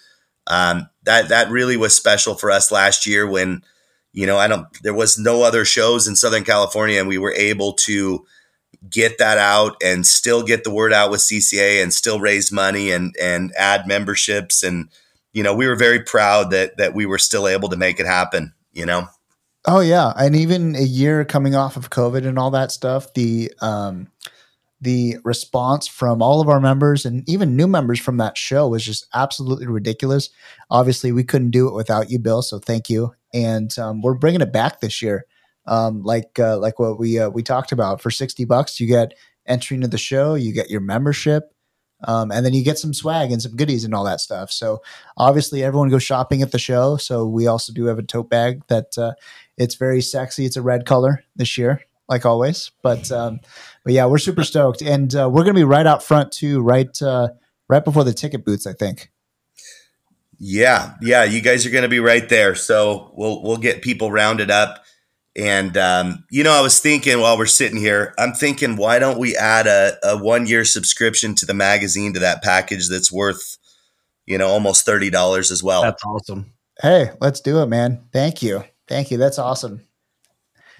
Um, 0.48 0.90
that 1.04 1.30
that 1.30 1.50
really 1.50 1.76
was 1.76 1.96
special 1.96 2.36
for 2.36 2.52
us 2.52 2.72
last 2.72 3.06
year 3.06 3.28
when 3.28 3.64
you 4.14 4.26
know 4.28 4.38
I 4.38 4.48
don't 4.48 4.68
there 4.84 4.94
was 4.94 5.18
no 5.20 5.44
other 5.44 5.66
shows 5.66 6.08
in 6.08 6.16
Southern 6.16 6.44
California 6.46 7.00
and 7.00 7.08
we 7.10 7.18
were 7.18 7.34
able 7.34 7.74
to 7.74 8.26
get 8.90 9.18
that 9.18 9.38
out 9.38 9.76
and 9.84 10.06
still 10.06 10.44
get 10.44 10.64
the 10.64 10.74
word 10.74 10.94
out 10.94 11.12
with 11.12 11.22
CCA 11.22 11.82
and 11.82 11.94
still 11.94 12.20
raise 12.20 12.52
money 12.52 12.92
and 12.92 13.16
and 13.22 13.54
add 13.58 13.88
memberships. 13.88 14.64
And 14.64 14.90
you 15.34 15.44
know 15.44 15.56
we 15.56 15.68
were 15.68 15.76
very 15.76 16.02
proud 16.02 16.52
that 16.52 16.78
that 16.78 16.94
we 16.94 17.06
were 17.06 17.18
still 17.18 17.48
able 17.48 17.70
to 17.70 17.78
make 17.78 18.00
it 18.00 18.06
happen 18.06 18.54
you 18.76 18.86
know? 18.86 19.08
Oh 19.66 19.80
yeah. 19.80 20.14
And 20.16 20.36
even 20.36 20.76
a 20.76 20.84
year 20.84 21.26
coming 21.26 21.56
off 21.56 21.76
of 21.76 21.90
covid 21.90 22.28
and 22.28 22.38
all 22.38 22.52
that 22.52 22.72
stuff 22.72 23.12
the 23.16 23.52
um 23.62 24.08
the 24.82 25.18
response 25.24 25.88
from 25.88 26.22
all 26.22 26.42
of 26.42 26.50
our 26.50 26.60
members 26.60 27.06
and 27.06 27.28
even 27.28 27.56
new 27.56 27.66
members 27.66 28.00
from 28.00 28.18
that 28.18 28.38
show 28.38 28.68
was 28.68 28.86
just 28.86 29.08
absolutely 29.16 29.66
ridiculous. 29.66 30.30
Obviously 30.70 31.12
we 31.12 31.24
couldn't 31.24 31.50
do 31.50 31.68
it 31.68 31.74
without 31.74 32.12
you 32.12 32.20
bill 32.20 32.44
so 32.44 32.60
thank 32.60 32.90
you. 32.90 33.16
And 33.34 33.76
um, 33.80 34.02
we're 34.02 34.14
bringing 34.14 34.42
it 34.42 34.54
back 34.54 34.82
this 34.82 35.02
year 35.02 35.26
um, 35.68 36.04
like 36.04 36.40
uh, 36.40 36.58
like 36.58 36.80
what 36.80 37.00
we 37.00 37.20
uh, 37.20 37.30
we 37.30 37.44
talked 37.44 37.72
about. 37.72 38.02
For 38.02 38.12
sixty 38.12 38.46
bucks, 38.46 38.80
you 38.80 38.88
get 38.88 39.14
entry 39.46 39.76
into 39.76 39.88
the 39.88 39.98
show, 39.98 40.36
you 40.36 40.54
get 40.54 40.70
your 40.70 40.82
membership, 40.82 41.54
um, 42.04 42.32
and 42.32 42.46
then 42.46 42.54
you 42.54 42.64
get 42.64 42.78
some 42.78 42.94
swag 42.94 43.32
and 43.32 43.42
some 43.42 43.56
goodies 43.56 43.84
and 43.84 43.94
all 43.94 44.04
that 44.06 44.22
stuff. 44.22 44.52
So 44.52 44.82
obviously, 45.18 45.64
everyone 45.64 45.90
goes 45.90 46.04
shopping 46.04 46.42
at 46.42 46.52
the 46.52 46.60
show. 46.60 46.98
So 46.98 47.26
we 47.26 47.48
also 47.48 47.74
do 47.74 47.86
have 47.86 48.00
a 48.00 48.04
tote 48.04 48.30
bag 48.30 48.64
that 48.68 48.98
uh, 48.98 49.14
it's 49.58 49.76
very 49.76 50.02
sexy. 50.02 50.46
It's 50.46 50.58
a 50.58 50.62
red 50.62 50.86
color 50.86 51.24
this 51.36 51.58
year, 51.58 51.82
like 52.08 52.26
always. 52.26 52.72
But 52.82 53.12
um, 53.12 53.40
but 53.84 53.94
yeah, 53.94 54.06
we're 54.06 54.18
super 54.18 54.44
stoked, 54.44 54.82
and 54.82 55.14
uh, 55.16 55.30
we're 55.32 55.44
gonna 55.44 55.54
be 55.54 55.64
right 55.64 55.88
out 55.88 56.04
front 56.04 56.32
too, 56.32 56.62
right 56.62 57.02
uh, 57.02 57.30
right 57.68 57.84
before 57.84 58.04
the 58.04 58.14
ticket 58.14 58.46
booths, 58.46 58.68
I 58.68 58.74
think. 58.74 59.12
Yeah, 60.38 60.96
yeah, 61.02 61.24
you 61.24 61.42
guys 61.42 61.66
are 61.66 61.70
going 61.70 61.84
to 61.84 61.90
be 61.90 62.02
right 62.02 62.28
there, 62.28 62.56
so 62.56 63.12
we'll 63.16 63.42
we'll 63.42 63.58
get 63.58 63.82
people 63.82 64.12
rounded 64.12 64.52
up. 64.52 64.84
And 65.38 65.76
um, 65.76 66.24
you 66.30 66.44
know, 66.44 66.54
I 66.54 66.62
was 66.62 66.80
thinking 66.80 67.20
while 67.20 67.38
we're 67.38 67.46
sitting 67.46 67.78
here, 67.78 68.14
I'm 68.18 68.34
thinking, 68.34 68.78
why 68.78 69.00
don't 69.00 69.20
we 69.20 69.36
add 69.36 69.68
a, 69.68 69.98
a 70.04 70.18
one 70.18 70.48
year 70.48 70.64
subscription 70.64 71.36
to 71.36 71.46
the 71.46 71.54
magazine 71.54 72.14
to 72.14 72.20
that 72.20 72.42
package 72.42 72.88
that's 72.90 73.12
worth, 73.12 73.58
you 74.26 74.38
know, 74.38 74.48
almost 74.48 74.86
thirty 74.86 75.10
dollars 75.10 75.52
as 75.52 75.62
well. 75.62 75.82
That's 75.82 76.04
awesome. 76.06 76.54
Hey, 76.82 77.12
let's 77.20 77.42
do 77.42 77.62
it, 77.62 77.68
man. 77.68 78.06
Thank 78.14 78.42
you, 78.42 78.64
thank 78.88 79.12
you. 79.12 79.18
That's 79.18 79.40
awesome. 79.40 79.82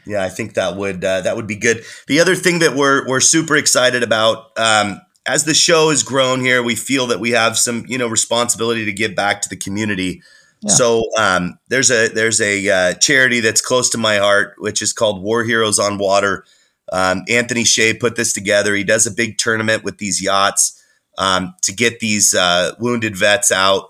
Yeah, 0.06 0.24
I 0.24 0.30
think 0.30 0.54
that 0.54 0.78
would 0.78 1.04
uh, 1.04 1.22
that 1.22 1.36
would 1.36 1.48
be 1.48 1.56
good. 1.56 1.84
The 2.08 2.20
other 2.20 2.36
thing 2.36 2.60
that 2.60 2.76
we're 2.76 3.08
we're 3.08 3.20
super 3.20 3.58
excited 3.58 4.04
about 4.04 4.58
um, 4.58 5.02
as 5.26 5.44
the 5.44 5.54
show 5.54 5.90
has 5.90 6.04
grown 6.04 6.40
here, 6.40 6.62
we 6.62 6.76
feel 6.76 7.08
that 7.08 7.20
we 7.20 7.32
have 7.32 7.58
some 7.58 7.86
you 7.88 7.98
know 7.98 8.08
responsibility 8.08 8.86
to 8.86 8.94
give 8.94 9.16
back 9.16 9.42
to 9.42 9.50
the 9.50 9.58
community. 9.58 10.22
So 10.70 11.04
um, 11.18 11.60
there's 11.68 11.92
a 11.92 12.08
there's 12.08 12.42
a 12.42 12.70
uh, 12.70 12.94
charity 12.96 13.40
that's 13.40 13.62
close 13.62 13.90
to 13.92 13.98
my 13.98 14.18
heart, 14.18 14.56
which 14.58 14.82
is 14.82 14.94
called 14.94 15.22
War 15.22 15.44
Heroes 15.44 15.80
on 15.80 15.98
Water. 15.98 16.46
Um, 16.92 17.24
Anthony 17.30 17.64
Shea 17.64 17.94
put 17.94 18.16
this 18.16 18.34
together. 18.34 18.76
He 18.76 18.84
does 18.84 19.06
a 19.06 19.12
big 19.12 19.38
tournament 19.38 19.84
with 19.84 19.98
these 19.98 20.22
yachts 20.22 20.82
um, 21.18 21.54
to 21.64 21.74
get 21.74 22.00
these 22.00 22.34
uh, 22.34 22.74
wounded 22.80 23.16
vets 23.16 23.52
out, 23.52 23.90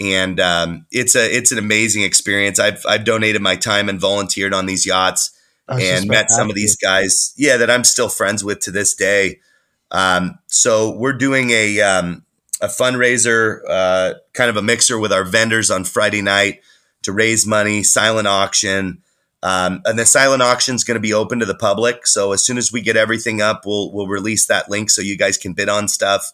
and 0.00 0.38
um, 0.40 0.86
it's 0.90 1.16
a 1.16 1.36
it's 1.36 1.52
an 1.52 1.58
amazing 1.58 2.02
experience. 2.02 2.58
I've 2.58 2.84
I've 2.86 3.04
donated 3.04 3.42
my 3.42 3.56
time 3.56 3.88
and 3.88 4.00
volunteered 4.00 4.54
on 4.54 4.66
these 4.66 4.86
yachts 4.86 5.30
and 5.68 6.08
met 6.08 6.30
some 6.30 6.50
of 6.50 6.54
these 6.56 6.76
guys. 6.76 7.32
Yeah, 7.36 7.56
that 7.56 7.70
I'm 7.70 7.84
still 7.84 8.08
friends 8.08 8.44
with 8.44 8.60
to 8.60 8.70
this 8.70 8.94
day. 8.94 9.40
Um, 9.90 10.38
so 10.46 10.96
we're 10.96 11.12
doing 11.12 11.50
a 11.50 11.80
um, 11.80 12.24
a 12.62 12.68
fundraiser, 12.68 13.60
uh, 13.68 14.14
kind 14.32 14.48
of 14.48 14.56
a 14.56 14.62
mixer 14.62 14.98
with 14.98 15.12
our 15.12 15.24
vendors 15.24 15.70
on 15.70 15.84
Friday 15.84 16.22
night 16.22 16.60
to 17.02 17.12
raise 17.12 17.46
money, 17.46 17.82
silent 17.82 18.28
auction. 18.28 19.02
Um, 19.42 19.82
and 19.84 19.98
the 19.98 20.06
silent 20.06 20.42
auction 20.42 20.76
is 20.76 20.84
going 20.84 20.94
to 20.94 21.00
be 21.00 21.12
open 21.12 21.40
to 21.40 21.44
the 21.44 21.56
public. 21.56 22.06
So 22.06 22.32
as 22.32 22.46
soon 22.46 22.58
as 22.58 22.72
we 22.72 22.80
get 22.80 22.96
everything 22.96 23.42
up, 23.42 23.62
we'll 23.66 23.92
we'll 23.92 24.06
release 24.06 24.46
that 24.46 24.70
link 24.70 24.88
so 24.88 25.02
you 25.02 25.18
guys 25.18 25.36
can 25.36 25.52
bid 25.52 25.68
on 25.68 25.88
stuff. 25.88 26.32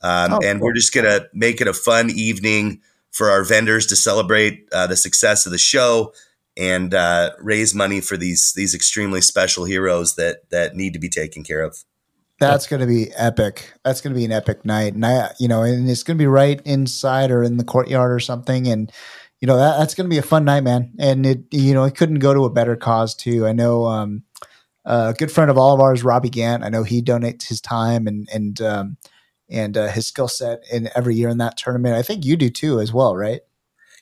Um, 0.00 0.32
oh, 0.32 0.40
and 0.42 0.58
cool. 0.58 0.68
we're 0.68 0.74
just 0.74 0.94
going 0.94 1.04
to 1.04 1.28
make 1.34 1.60
it 1.60 1.68
a 1.68 1.74
fun 1.74 2.10
evening 2.10 2.80
for 3.10 3.30
our 3.30 3.44
vendors 3.44 3.86
to 3.86 3.96
celebrate 3.96 4.68
uh, 4.72 4.86
the 4.86 4.96
success 4.96 5.46
of 5.46 5.52
the 5.52 5.58
show 5.58 6.12
and 6.56 6.94
uh, 6.94 7.30
raise 7.40 7.74
money 7.74 8.00
for 8.00 8.16
these 8.16 8.54
these 8.56 8.74
extremely 8.74 9.20
special 9.20 9.64
heroes 9.64 10.14
that 10.16 10.48
that 10.50 10.74
need 10.74 10.94
to 10.94 10.98
be 10.98 11.10
taken 11.10 11.42
care 11.42 11.62
of. 11.62 11.84
That's 12.38 12.66
going 12.66 12.80
to 12.80 12.86
be 12.86 13.10
epic. 13.16 13.72
That's 13.82 14.00
going 14.00 14.12
to 14.12 14.18
be 14.18 14.24
an 14.24 14.32
epic 14.32 14.64
night, 14.64 14.94
and 14.94 15.06
I, 15.06 15.32
you 15.38 15.48
know, 15.48 15.62
and 15.62 15.88
it's 15.88 16.02
going 16.02 16.18
to 16.18 16.22
be 16.22 16.26
right 16.26 16.60
inside 16.66 17.30
or 17.30 17.42
in 17.42 17.56
the 17.56 17.64
courtyard 17.64 18.12
or 18.12 18.20
something, 18.20 18.66
and 18.68 18.92
you 19.40 19.46
know 19.46 19.56
that, 19.56 19.78
that's 19.78 19.94
going 19.94 20.04
to 20.08 20.14
be 20.14 20.18
a 20.18 20.22
fun 20.22 20.44
night, 20.44 20.62
man. 20.62 20.92
And 20.98 21.24
it, 21.24 21.44
you 21.50 21.72
know, 21.72 21.84
it 21.84 21.96
couldn't 21.96 22.18
go 22.18 22.34
to 22.34 22.44
a 22.44 22.50
better 22.50 22.76
cause 22.76 23.14
too. 23.14 23.46
I 23.46 23.52
know 23.52 23.86
um, 23.86 24.22
a 24.84 25.14
good 25.16 25.32
friend 25.32 25.50
of 25.50 25.56
all 25.56 25.74
of 25.74 25.80
ours, 25.80 26.04
Robbie 26.04 26.28
Gant. 26.28 26.62
I 26.62 26.68
know 26.68 26.82
he 26.82 27.02
donates 27.02 27.48
his 27.48 27.60
time 27.62 28.06
and 28.06 28.28
and 28.32 28.60
um, 28.60 28.96
and 29.48 29.76
uh, 29.76 29.88
his 29.88 30.06
skill 30.06 30.28
set 30.28 30.60
in 30.70 30.90
every 30.94 31.14
year 31.14 31.30
in 31.30 31.38
that 31.38 31.56
tournament. 31.56 31.94
I 31.94 32.02
think 32.02 32.26
you 32.26 32.36
do 32.36 32.50
too, 32.50 32.80
as 32.80 32.92
well, 32.92 33.16
right? 33.16 33.40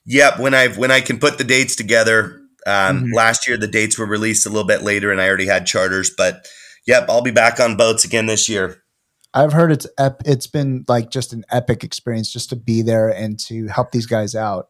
Yep. 0.06 0.40
When 0.40 0.54
I 0.54 0.68
when 0.68 0.90
I 0.90 1.00
can 1.00 1.18
put 1.18 1.38
the 1.38 1.44
dates 1.44 1.76
together. 1.76 2.40
Um, 2.66 3.02
mm-hmm. 3.02 3.12
Last 3.12 3.46
year, 3.46 3.58
the 3.58 3.68
dates 3.68 3.98
were 3.98 4.06
released 4.06 4.46
a 4.46 4.48
little 4.48 4.66
bit 4.66 4.80
later, 4.80 5.12
and 5.12 5.20
I 5.20 5.28
already 5.28 5.44
had 5.44 5.66
charters, 5.66 6.10
but 6.16 6.48
yep, 6.86 7.06
I'll 7.08 7.22
be 7.22 7.30
back 7.30 7.60
on 7.60 7.76
boats 7.76 8.04
again 8.04 8.26
this 8.26 8.48
year. 8.48 8.82
I've 9.32 9.52
heard 9.52 9.72
it's 9.72 9.86
ep- 9.98 10.22
it's 10.24 10.46
been 10.46 10.84
like 10.86 11.10
just 11.10 11.32
an 11.32 11.44
epic 11.50 11.82
experience 11.82 12.32
just 12.32 12.50
to 12.50 12.56
be 12.56 12.82
there 12.82 13.08
and 13.08 13.38
to 13.40 13.66
help 13.66 13.90
these 13.90 14.06
guys 14.06 14.34
out. 14.34 14.68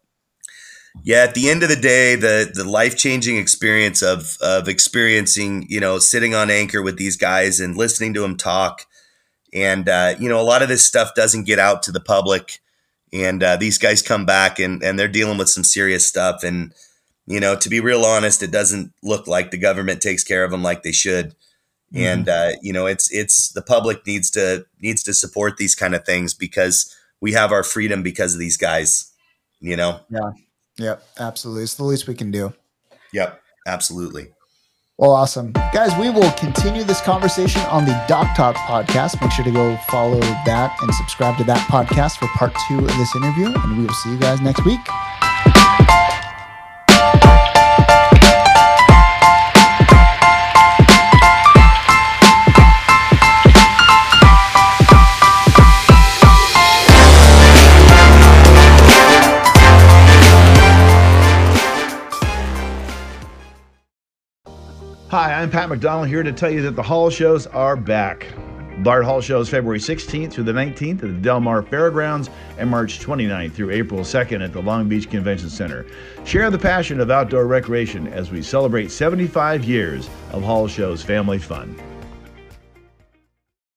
Yeah, 1.02 1.24
at 1.24 1.34
the 1.34 1.50
end 1.50 1.62
of 1.62 1.68
the 1.68 1.76
day, 1.76 2.14
the 2.14 2.50
the 2.52 2.64
life 2.64 2.96
changing 2.96 3.36
experience 3.36 4.00
of 4.00 4.38
of 4.40 4.68
experiencing, 4.68 5.66
you 5.68 5.80
know, 5.80 5.98
sitting 5.98 6.34
on 6.34 6.50
anchor 6.50 6.82
with 6.82 6.96
these 6.96 7.16
guys 7.16 7.60
and 7.60 7.76
listening 7.76 8.14
to 8.14 8.20
them 8.20 8.36
talk, 8.36 8.86
and 9.52 9.88
uh, 9.88 10.14
you 10.18 10.28
know, 10.28 10.40
a 10.40 10.42
lot 10.42 10.62
of 10.62 10.68
this 10.68 10.86
stuff 10.86 11.14
doesn't 11.14 11.44
get 11.44 11.58
out 11.58 11.82
to 11.82 11.92
the 11.92 12.00
public, 12.00 12.60
and 13.12 13.42
uh, 13.42 13.56
these 13.56 13.76
guys 13.76 14.02
come 14.02 14.24
back 14.24 14.58
and 14.58 14.82
and 14.82 14.98
they're 14.98 15.08
dealing 15.08 15.36
with 15.36 15.48
some 15.50 15.64
serious 15.64 16.06
stuff, 16.06 16.42
and 16.42 16.72
you 17.26 17.40
know, 17.40 17.56
to 17.56 17.68
be 17.68 17.80
real 17.80 18.04
honest, 18.04 18.42
it 18.42 18.52
doesn't 18.52 18.92
look 19.02 19.26
like 19.26 19.50
the 19.50 19.58
government 19.58 20.00
takes 20.00 20.24
care 20.24 20.44
of 20.44 20.52
them 20.52 20.62
like 20.62 20.84
they 20.84 20.92
should. 20.92 21.34
Mm-hmm. 21.94 22.04
And 22.04 22.28
uh, 22.28 22.50
you 22.60 22.72
know, 22.72 22.86
it's 22.86 23.10
it's 23.12 23.52
the 23.52 23.62
public 23.62 24.06
needs 24.06 24.30
to 24.32 24.66
needs 24.80 25.02
to 25.04 25.14
support 25.14 25.56
these 25.56 25.74
kind 25.74 25.94
of 25.94 26.04
things 26.04 26.34
because 26.34 26.94
we 27.20 27.32
have 27.32 27.52
our 27.52 27.62
freedom 27.62 28.02
because 28.02 28.34
of 28.34 28.40
these 28.40 28.56
guys. 28.56 29.12
You 29.60 29.76
know. 29.76 30.00
Yeah. 30.10 30.30
Yep. 30.78 31.04
Absolutely. 31.18 31.62
It's 31.62 31.74
the 31.74 31.84
least 31.84 32.08
we 32.08 32.14
can 32.14 32.30
do. 32.30 32.52
Yep. 33.12 33.40
Absolutely. 33.66 34.28
Well, 34.98 35.10
awesome. 35.10 35.52
Guys, 35.72 35.90
we 35.98 36.10
will 36.10 36.30
continue 36.32 36.84
this 36.84 37.00
conversation 37.00 37.62
on 37.62 37.84
the 37.84 38.00
Dock 38.06 38.36
Talk 38.36 38.54
podcast. 38.54 39.20
Make 39.20 39.32
sure 39.32 39.44
to 39.44 39.50
go 39.50 39.76
follow 39.88 40.20
that 40.20 40.76
and 40.82 40.94
subscribe 40.94 41.36
to 41.38 41.44
that 41.44 41.66
podcast 41.68 42.18
for 42.18 42.28
part 42.28 42.52
two 42.68 42.78
of 42.78 42.96
this 42.96 43.16
interview. 43.16 43.46
And 43.46 43.78
we 43.78 43.86
will 43.86 43.94
see 43.94 44.12
you 44.12 44.18
guys 44.18 44.40
next 44.40 44.64
week. 44.64 44.80
Hi, 65.14 65.32
I'm 65.40 65.48
Pat 65.48 65.68
McDonald 65.68 66.08
here 66.08 66.24
to 66.24 66.32
tell 66.32 66.50
you 66.50 66.60
that 66.62 66.74
the 66.74 66.82
Hall 66.82 67.08
shows 67.08 67.46
are 67.46 67.76
back. 67.76 68.26
Fred 68.82 69.04
Hall 69.04 69.20
shows 69.20 69.48
February 69.48 69.78
16th 69.78 70.32
through 70.32 70.42
the 70.42 70.52
19th 70.52 70.94
at 70.94 71.00
the 71.02 71.12
Del 71.12 71.38
Mar 71.38 71.62
Fairgrounds 71.62 72.30
and 72.58 72.68
March 72.68 72.98
29th 72.98 73.52
through 73.52 73.70
April 73.70 74.00
2nd 74.00 74.42
at 74.42 74.52
the 74.52 74.60
Long 74.60 74.88
Beach 74.88 75.08
Convention 75.08 75.48
Center. 75.48 75.86
Share 76.24 76.50
the 76.50 76.58
passion 76.58 76.98
of 76.98 77.12
outdoor 77.12 77.46
recreation 77.46 78.08
as 78.08 78.32
we 78.32 78.42
celebrate 78.42 78.90
75 78.90 79.62
years 79.62 80.10
of 80.32 80.42
Hall 80.42 80.66
Show's 80.66 81.04
family 81.04 81.38
fun. 81.38 81.80